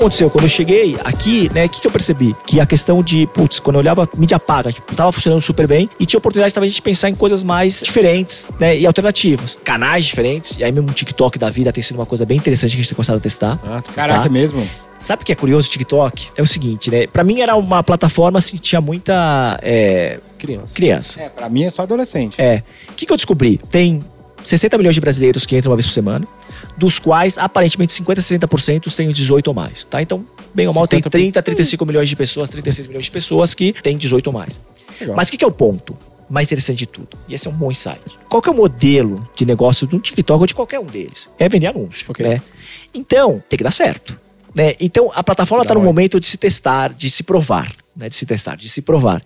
[0.00, 0.30] Aconteceu?
[0.30, 2.34] Quando eu cheguei aqui, né, o que, que eu percebi?
[2.46, 5.88] Que a questão de, putz, quando eu olhava mídia paga, tipo, tava funcionando super bem
[5.98, 9.58] e tinha oportunidade também de pensar em coisas mais diferentes, né, e alternativas.
[9.62, 12.70] Canais diferentes, e aí mesmo o TikTok da vida tem sido uma coisa bem interessante
[12.70, 13.58] que a gente tem começado a testar.
[13.64, 14.66] Ah, Caraca, é mesmo?
[14.98, 16.28] Sabe o que é curioso o TikTok?
[16.36, 17.06] É o seguinte, né?
[17.06, 20.74] Pra mim era uma plataforma assim, que tinha muita é, criança.
[20.74, 21.22] criança.
[21.22, 22.40] É, pra mim é só adolescente.
[22.40, 22.62] É.
[22.90, 23.58] O que, que eu descobri?
[23.70, 24.04] Tem
[24.42, 26.26] 60 milhões de brasileiros que entram uma vez por semana,
[26.76, 30.00] dos quais aparentemente 50, 60% têm 18 ou mais, tá?
[30.00, 30.24] Então,
[30.54, 31.10] bem ou mal, tem 50%.
[31.10, 34.60] 30, 35 milhões de pessoas, 36 milhões de pessoas que têm 18 ou mais.
[35.00, 35.16] Legal.
[35.16, 35.96] Mas o que, que é o ponto?
[36.28, 37.18] Mais interessante de tudo.
[37.28, 38.18] E esse é um bom insight.
[38.28, 41.28] Qual que é o modelo de negócio do TikTok ou de qualquer um deles?
[41.38, 42.06] É vender anúncio.
[42.08, 42.26] Ok.
[42.26, 42.40] Né?
[42.94, 44.18] Então, tem que dar certo.
[44.54, 44.74] Né?
[44.78, 47.72] Então, a plataforma está no momento de se testar, de se provar.
[48.00, 48.08] Né?
[48.08, 49.22] De se testar, de se provar.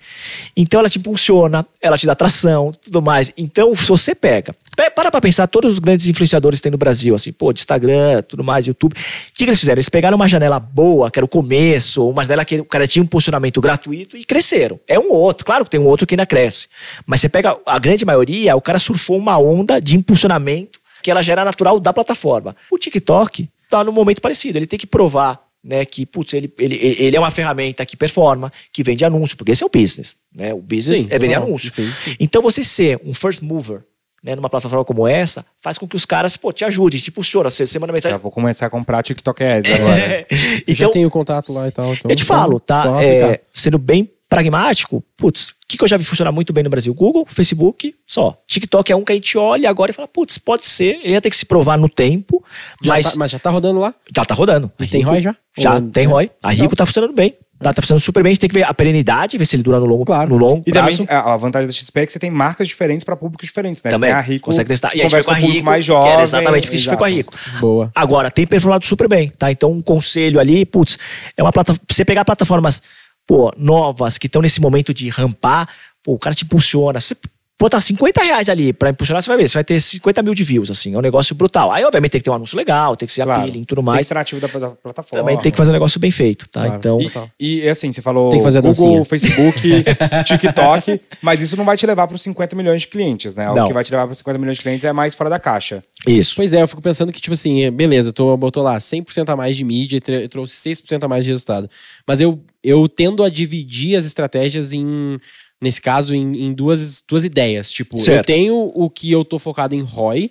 [0.56, 3.30] Então, ela te impulsiona, ela te dá atração, tudo mais.
[3.38, 6.76] Então, se você pega, pe- para pra pensar, todos os grandes influenciadores que tem no
[6.78, 8.92] Brasil, assim, pô, de Instagram, tudo mais, YouTube.
[8.92, 8.96] O
[9.32, 9.76] que, que eles fizeram?
[9.76, 13.02] Eles pegaram uma janela boa, que era o começo, uma janela que o cara tinha
[13.02, 14.80] um posicionamento gratuito e cresceram.
[14.88, 16.66] É um ou outro, claro que tem um outro que ainda cresce.
[17.06, 21.22] Mas você pega a grande maioria, o cara surfou uma onda de impulsionamento que ela
[21.22, 22.56] gera natural da plataforma.
[22.70, 24.58] O TikTok tá num momento parecido.
[24.58, 28.52] Ele tem que provar né, que putz, ele, ele, ele é uma ferramenta que performa,
[28.70, 30.14] que vende anúncio, porque esse é o business.
[30.34, 30.52] Né?
[30.52, 31.72] O business Sim, é vender normal, anúncio.
[31.74, 32.16] sim, sim.
[32.20, 33.80] Então você ser um first mover
[34.22, 37.48] né, numa plataforma como essa faz com que os caras pô, te ajudem, te impulsionam.
[37.50, 38.18] Você, você manda Já mensagem.
[38.18, 40.26] vou começar a comprar TikTok Ads agora.
[40.66, 41.92] Eu já então, tenho contato lá e tal.
[41.94, 42.82] Então eu te só- falo, tá?
[42.82, 46.62] só É, sendo bem pragmático, putz, o que, que eu já vi funcionar muito bem
[46.64, 46.92] no Brasil?
[46.92, 48.36] Google, Facebook, só.
[48.46, 50.98] TikTok é um que a gente olha agora e fala, putz, pode ser.
[51.02, 52.44] Ele ia ter que se provar no tempo,
[52.82, 53.94] Já mas tá- mas já tá rodando lá?
[54.14, 54.70] já tá rodando.
[54.78, 55.34] E A tem ROI já?
[55.56, 56.06] Já Ou- tem é?
[56.06, 56.30] ROI.
[56.42, 57.34] A Rico tá funcionando bem.
[57.60, 58.30] Tá, tá funcionando super bem.
[58.30, 60.28] A gente tem que ver a perenidade, ver se ele dura no longo, Claro.
[60.30, 60.98] no longo E prazo.
[61.06, 63.82] também a a vantagem da XP é que você tem marcas diferentes para públicos diferentes,
[63.82, 63.90] né?
[63.92, 64.90] Também, Você tem a Rico, consegue testar.
[64.94, 66.20] E a gente com a com o público Rico, mais era jovem.
[66.22, 67.08] exatamente porque a gente foi com a.
[67.08, 67.32] Rico.
[67.60, 67.90] Boa.
[67.94, 69.50] Agora, tem performado super bem, tá?
[69.50, 70.98] Então, um conselho ali, putz,
[71.36, 71.80] é uma plataforma.
[71.90, 72.82] Você pegar plataformas,
[73.26, 75.68] pô, novas, que estão nesse momento de rampar,
[76.02, 77.00] pô, o cara te impulsiona.
[77.00, 77.16] Você
[77.58, 80.42] botar 50 reais ali pra impulsionar, você vai ver, você vai ter 50 mil de
[80.44, 80.94] views, assim.
[80.94, 81.72] É um negócio brutal.
[81.72, 83.40] Aí, obviamente, tem que ter um anúncio legal, tem que ser Claro.
[83.42, 84.06] appealing e tudo Tem que mais.
[84.06, 85.22] ser nativo da da plataforma.
[85.24, 86.60] Também tem que fazer um negócio bem feito, tá?
[86.64, 86.76] Claro.
[86.76, 86.98] Então.
[87.40, 89.04] E, e, assim, você falou Tem que fazer Google, dancinha.
[89.04, 89.62] Facebook,
[90.26, 93.50] TikTok, mas isso não vai te levar para os 50 milhões de clientes, né?
[93.50, 93.66] O Não.
[93.66, 95.82] que vai te levar para os 50 milhões de clientes é mais fora da caixa.
[96.06, 96.34] Isso.
[96.36, 99.36] Pois é, eu fico pensando que, tipo assim, é, beleza, tô, botou lá 100% a
[99.36, 101.68] mais de mídia, tre- trouxe 6% a mais de resultado.
[102.06, 105.18] Mas eu, eu tendo a dividir as estratégias em,
[105.64, 107.70] nesse caso, em, em duas, duas ideias.
[107.70, 108.26] Tipo, eu Certo.
[108.26, 110.30] tenho o que eu tô focado em ROI,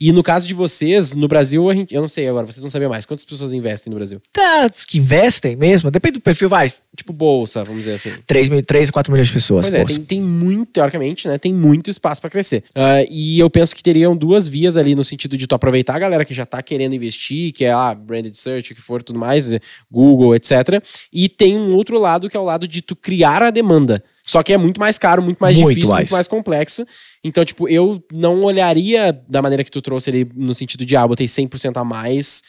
[0.00, 2.68] e no caso de vocês, no Brasil, a gente- eu não sei agora, vocês vão
[2.68, 3.06] saber mais.
[3.06, 4.20] Quantas pessoas investem no Brasil?
[4.32, 6.68] Tá, que investem mesmo, depende do perfil, vai.
[6.96, 8.10] Tipo, bolsa, vamos dizer assim.
[8.26, 9.68] 3, mil, 3 4 milhões de pessoas.
[9.70, 11.38] Pois é, tem, tem muito, teoricamente, né?
[11.38, 12.64] Tem muito espaço pra crescer.
[12.74, 15.98] Ah, e eu penso que teriam duas vias ali no sentido de tu aproveitar a
[16.00, 19.20] galera que já tá querendo investir, que é ah, branded search, o que for, tudo
[19.20, 19.52] mais,
[19.88, 20.82] Google, etc.
[21.12, 24.02] E tem um outro lado que é o lado de tu criar a demanda.
[24.22, 26.02] Só que é muito mais caro, muito mais Muito difícil, mais.
[26.04, 26.86] muito mais complexo.
[27.24, 31.06] Então, tipo, eu não olharia da maneira que tu trouxe ali no sentido de, ah,
[31.06, 32.42] botei 100% a mais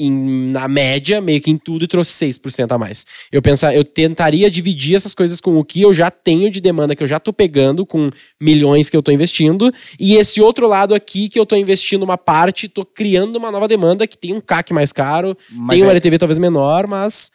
[0.00, 3.04] em- na média, meio que em tudo, e trouxe 6% a mais.
[3.30, 6.96] Eu pensar, eu tentaria dividir essas coisas com o que eu já tenho de demanda,
[6.96, 10.92] que eu já tô pegando, com milhões que eu tô investindo, e esse outro lado
[10.94, 14.40] aqui que eu tô investindo uma parte, tô criando uma nova demanda que tem um
[14.40, 17.30] CAC mais caro, Mas tem um é- LTV talvez menor, mas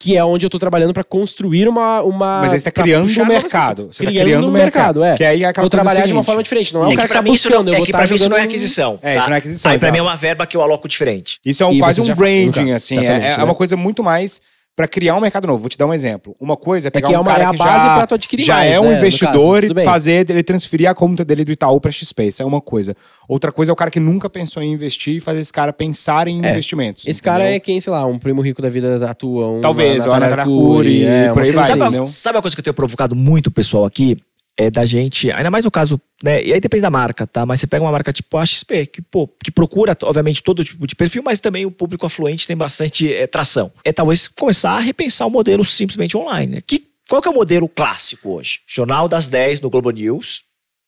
[0.00, 2.84] que é onde eu tô trabalhando pra construir uma, uma Mas aí você tá pra
[2.84, 3.88] criando um mercado.
[3.90, 5.08] Você tá criando, criando um um mercado, é.
[5.08, 5.16] mercado.
[5.18, 7.08] Que aí é Vou trabalhar de uma forma diferente, não é E o é cara
[7.08, 8.40] que pra tá isso não, buscando, eu é vou tá pra mim isso não é
[8.40, 8.98] jogando- aquisição.
[9.02, 9.18] É, tá?
[9.20, 9.92] isso não é aquisição, Aí pra exato.
[9.92, 11.40] mim é uma verba que eu aloco diferente.
[11.44, 12.98] Isso é um, E quase um branding, caso, assim.
[12.98, 13.42] É, é né?
[13.44, 14.40] uma coisa muito mais
[14.78, 15.58] pra criar um mercado novo.
[15.58, 16.36] Vou te dar um exemplo.
[16.38, 18.06] Uma coisa é pegar que é um uma- cara é a que base já, pra
[18.06, 21.24] tu adquirir já mais, é né, um no investidor e fazer ele transferir a conta
[21.24, 22.26] dele do Itaú pra XP.
[22.28, 22.94] Isso é uma coisa.
[23.28, 26.28] Outra coisa é o cara que nunca pensou em investir e fazer esse cara pensar
[26.28, 27.04] em É, investimentos.
[27.08, 27.56] Esse cara entendeu?
[27.56, 31.04] é quem, sei lá, um primo rico da vida atua, um Talvez, a Natália Arcuri,
[31.04, 31.68] é, por umas aí coisas vai, assim.
[31.72, 32.00] sabe, entendeu?
[32.02, 34.16] uma, sabe uma coisa que eu tenho provocado muito o pessoal aqui?
[34.60, 36.42] É da gente, ainda mais no caso, né?
[36.42, 37.46] E aí depende da marca, tá?
[37.46, 40.84] Mas você pega uma marca tipo a XP, que, pô, que procura, obviamente, todo tipo
[40.84, 43.70] de perfil, mas também o público afluente tem bastante é, tração.
[43.84, 46.56] É talvez começar a repensar o modelo simplesmente online.
[46.56, 46.60] Né?
[46.60, 48.58] Que, qual que é o modelo clássico hoje?
[48.66, 50.42] Jornal das 10 no Globo News.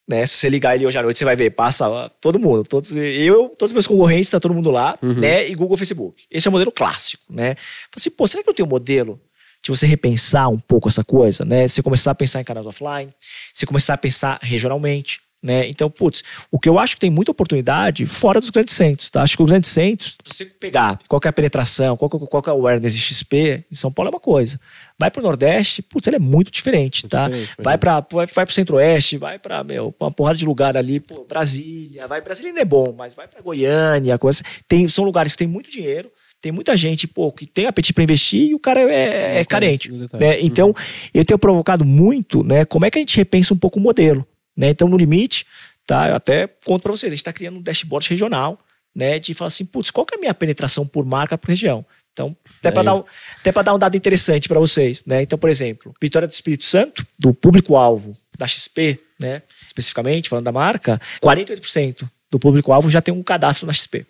[0.08, 0.26] Né?
[0.26, 2.64] Se você ligar ele hoje à noite, você vai ver, passa ó, todo mundo.
[2.64, 5.48] Todos, eu, todos os meus concorrentes, tá todo mundo lá, né?
[5.48, 6.24] E Google Facebook.
[6.28, 7.54] Esse é o modelo clássico, né?
[7.54, 9.20] Fala Assim, pô, será que eu tenho um modelo
[9.62, 11.68] de você repensar um pouco essa coisa, né?
[11.68, 13.10] Você começar a pensar em canais offline,
[13.52, 15.66] você começar a pensar regionalmente, né?
[15.68, 19.22] Então, putz, o que eu acho que tem muita oportunidade fora dos grandes centros, tá?
[19.22, 22.16] Acho que os grandes centros, se você pegar qual que é a penetração, qual que,
[22.16, 24.58] é- qual é o awareness de XP, em São Paulo é uma coisa.
[24.98, 27.24] Vai pro Nordeste, putz, ele é muito diferente, tá?
[27.28, 31.00] diferente, vai para vai, vai pro Centro-Oeste, vai pra, meu, uma porrada de lugar ali,
[31.00, 35.32] pô, Brasília, vai Brasília ainda é bom, mas vai pra Goiânia, coisa, tem, são lugares
[35.32, 38.58] que tem muito dinheiro, Tem muita gente, pô, que tem apetite para investir e o
[38.58, 39.92] cara é, é carente.
[39.92, 40.24] o detalhe.
[40.24, 40.40] Né?
[40.40, 40.74] Então,
[41.12, 42.64] eu tenho provocado muito, né?
[42.64, 44.26] Como é que a gente repensa um pouco o modelo,
[44.56, 44.70] né?
[44.70, 45.46] Então, no limite,
[45.86, 46.08] tá?
[46.08, 48.58] Eu até conto para vocês, a gente está criando um dashboard regional,
[48.94, 49.18] né?
[49.18, 51.84] De falar assim, putz, qual que é a minha penetração por marca por região?
[52.12, 52.84] Então, até para Aí.
[52.84, 55.22] dar, um, dar um dado interessante para vocês, né?
[55.22, 59.42] Então, por exemplo, Vitória do Espírito Santo, do público-alvo da XP, né?
[59.66, 64.06] Especificamente, falando da marca, 48% do público-alvo já tem um cadastro na XP,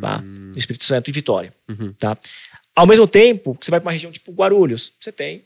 [0.00, 0.18] tá?
[0.18, 1.52] No Espírito Santo e Vitória,
[1.98, 2.16] tá?
[2.74, 5.42] Ao mesmo tempo, você vai para uma região tipo Guarulhos, você tem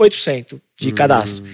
[0.00, 1.44] 8% de cadastro.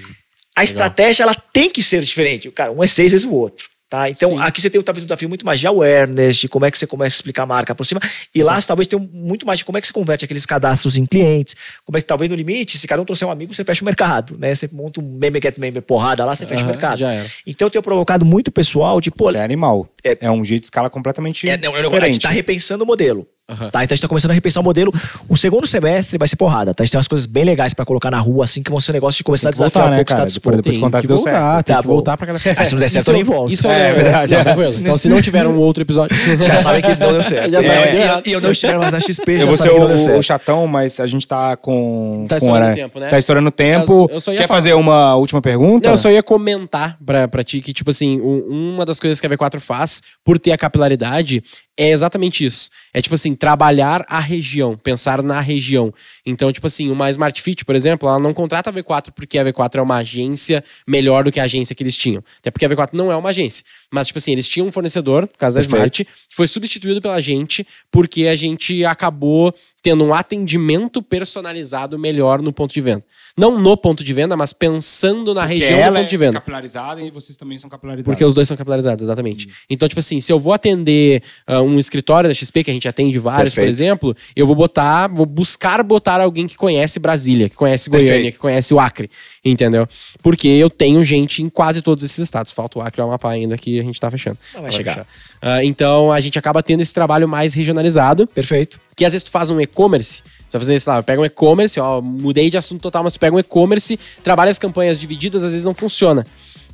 [0.55, 2.51] A estratégia ela tem que ser diferente.
[2.51, 3.69] Cara, um é seis vezes o outro.
[3.95, 4.11] Tá?
[4.11, 4.41] Então, Sim.
[4.41, 6.85] aqui você tem talvez um desafio muito mais de awareness, de como é que você
[6.85, 8.01] começa a explicar a marca por cima.
[8.35, 10.45] E lá você talvez tem um- muito mais de como é que você converte aqueles
[10.45, 11.55] cadastros em clientes.
[11.85, 13.85] Como é que talvez no limite, se cada um trouxer um amigo, você fecha o
[13.85, 14.37] mercado.
[14.37, 14.53] Né?
[14.53, 17.03] Você monta um meme get member porrada lá, você fecha o Aham, mercado.
[17.47, 19.89] Então eu tenho provocado muito pessoal de, pô, Isso é animal.
[20.03, 22.15] É- É, um jeito de escala completamente é, não, não, a gente diferente.
[22.15, 23.29] está repensando o modelo.
[23.47, 23.69] Aham.
[23.71, 23.85] Tá?
[23.85, 24.91] Então a gente tá começando a repensar o modelo.
[25.29, 26.83] O segundo semestre vai ser porrada, tá?
[26.83, 28.93] A gente tem umas coisas bem legais pra colocar na rua, assim, que vão ser
[28.93, 30.29] um negócio de começar a Tem que desafiar voltar, um né, pouco o cara?
[30.29, 30.63] status Depois- quo.
[30.63, 31.67] depois contar que deu voltar, certo.
[31.67, 31.95] tem Tá que bom.
[31.95, 32.57] voltar pra aquela.
[32.57, 33.53] Ah, se não der certo, Isso eu nem volto.
[33.53, 34.35] Isso É, é, verdade.
[34.35, 34.75] Não, tranquilo.
[34.79, 36.17] Então, se não tiver um outro episódio.
[36.41, 37.51] Já sabem que não deu certo.
[37.51, 39.75] Já É, deu e eu- não estiver mais na XP, Eu já vou ser sabem
[39.75, 40.23] que não deu o, o certo.
[40.23, 42.25] chatão, mas a gente tá com.
[42.27, 43.09] Tá com estourando hora- tempo, né?
[43.09, 43.93] Tá estourando tempo.
[44.11, 44.49] Eu- eu Quer falar.
[44.49, 45.87] fazer uma última pergunta?
[45.87, 49.21] Não, eu só ia comentar pra, pra ti que, tipo assim, um- uma das coisas
[49.21, 51.43] que a V4 faz, por ter a capilaridade,
[51.77, 52.71] é exatamente isso.
[52.93, 55.93] É, tipo assim, trabalhar a região, pensar na região.
[56.25, 59.45] Então, tipo assim, uma Smart Fit, por exemplo, ela não contrata a V4 porque a
[59.45, 62.23] V4 é uma agência melhor do que a agência que eles tinham.
[62.39, 63.65] Até porque a V4 não é uma agência.
[63.91, 65.63] Mas, tipo assim, eles tinham um fornecedor, no caso da.
[65.63, 72.41] Smart, que foi substituído pela gente porque a gente acabou tendo um atendimento personalizado melhor
[72.41, 73.05] no ponto de venda.
[73.37, 76.33] Não no ponto de venda, mas pensando na Porque região do ponto de é venda.
[76.35, 78.07] capilarizada e vocês também são capilarizados.
[78.07, 79.49] Porque os dois são capilarizados, exatamente.
[79.69, 82.89] Então, tipo assim, se eu vou atender ah, um escritório da XP, que a gente
[82.89, 83.75] atende vários, por Perfeito.
[83.75, 88.33] exemplo, eu vou botar, vou buscar botar alguém que conhece Brasília, que conhece Goiânia, Perfeito.
[88.35, 89.11] que conhece o Acre,
[89.45, 89.87] entendeu?
[90.23, 92.53] Porque eu tenho gente em quase todos esses estados.
[92.53, 94.39] Falta o Acre e o Amapá ainda que a gente tá fechando.
[94.55, 95.07] Não, vai Vai chegar.
[95.43, 98.81] Ah, então, a gente acaba tendo esse trabalho mais regionalizado Perfeito.
[98.97, 101.81] Que às vezes tu faz um e-commerce, você vai fazer, sei lá, pega um e-commerce,
[101.81, 105.51] ó, mudei de assunto total, mas tu pega um e-commerce, trabalha as campanhas divididas, às
[105.51, 106.25] vezes não funciona.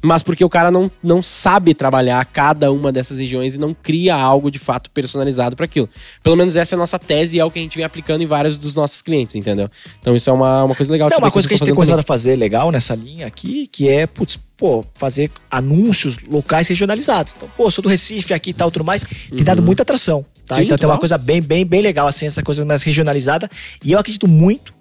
[0.02, 4.14] Mas porque o cara não, não sabe trabalhar cada uma dessas regiões e não cria
[4.14, 5.88] algo de fato personalizado para aquilo.
[6.22, 8.22] Pelo menos essa é a nossa tese e é o que a gente vem aplicando
[8.22, 9.68] em vários dos nossos clientes, entendeu?
[10.00, 11.74] Então isso é uma, uma coisa legal de Não, uma coisa que a gente tem
[11.74, 17.32] começado a fazer legal nessa linha aqui, que é, putz, pô, fazer anúncios locais regionalizados.
[17.34, 20.22] Então, pô, sou do Recife aqui e tal, tudo mais, tem dado muita atração.
[20.46, 20.56] Tá?
[20.56, 23.50] Sim, então tem uma coisa bem, bem, bem legal, assim, essa coisa mais regionalizada.
[23.82, 24.74] E eu acredito muito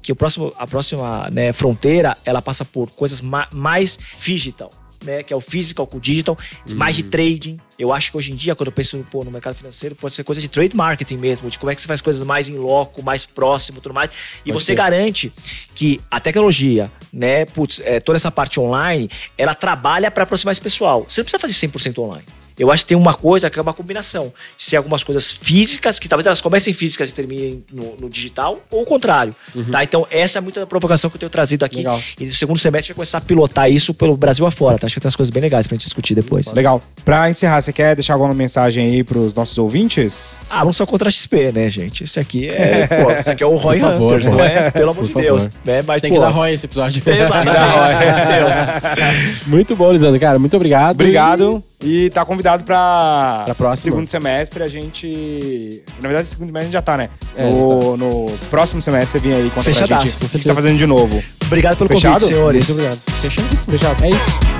[0.00, 4.70] que o próximo, a próxima né, fronteira, ela passa por coisas ma- mais digital.
[5.04, 6.36] Né, que é o physical com o digital,
[6.68, 7.58] mais de trading.
[7.78, 10.24] Eu acho que hoje em dia, quando eu penso pô, no mercado financeiro, pode ser
[10.24, 13.02] coisa de trade marketing mesmo, de como é que você faz coisas mais em loco,
[13.02, 14.10] mais próximo, tudo mais.
[14.44, 14.74] E Pode você ser.
[14.74, 15.32] garante
[15.74, 20.60] que a tecnologia, né, putz, é, toda essa parte online, ela trabalha para aproximar esse
[20.60, 21.04] pessoal.
[21.08, 22.24] Você não precisa fazer 100% online.
[22.58, 24.32] Eu acho que tem uma coisa que é uma combinação.
[24.56, 28.60] De ser algumas coisas físicas, que talvez elas comecem físicas e terminem no, no digital,
[28.70, 29.34] ou o contrário.
[29.70, 29.84] Tá?
[29.84, 31.78] Então, essa é muita da provocação que eu tenho trazido aqui.
[31.78, 32.00] Legal.
[32.18, 34.78] E no segundo semestre vai começar a pilotar isso pelo Brasil afora.
[34.78, 34.86] Tá?
[34.86, 36.52] Acho que tem umas coisas bem legais pra gente discutir depois.
[36.52, 36.82] Legal.
[37.04, 40.40] Pra encerrar, você quer deixar alguma mensagem aí pros nossos ouvintes?
[40.48, 42.04] Ah, não só contra a XP, né, gente?
[42.04, 42.86] Isso aqui é.
[43.04, 44.70] pô, isso aqui é o Roy favor, Hunters, não é?
[44.70, 45.26] Pelo amor Por de.
[45.26, 45.48] Deus.
[45.64, 45.82] Né?
[45.86, 47.02] Mas, Tem pô, que dar ROI esse episódio.
[47.04, 47.56] Exatamente.
[49.46, 50.38] Muito bom, Lisandro, cara.
[50.38, 50.94] Muito obrigado.
[50.94, 51.62] Obrigado.
[51.62, 51.75] E
[52.12, 53.92] tá convidado pra, Pra próxima.
[53.92, 54.62] segundo semestre.
[54.62, 55.82] A gente.
[56.00, 57.10] Na verdade, segundo semestre a gente já tá, né?
[57.36, 60.16] É, no, no próximo semestre você vem aí conta pra Fechadaço, gente.
[60.18, 61.22] com O que você tá fazendo de novo?
[61.44, 62.14] Obrigado pelo Fechado?
[62.14, 62.68] convite, senhores.
[62.68, 63.20] Muito obrigado.
[63.20, 64.04] Fechadíssimo, fechado.
[64.04, 64.55] É isso.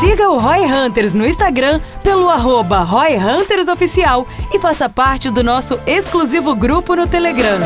[0.00, 5.42] Siga o Roy Hunters no Instagram pelo arroba Roy Hunters Oficial e faça parte do
[5.42, 7.60] nosso exclusivo grupo no Telegram.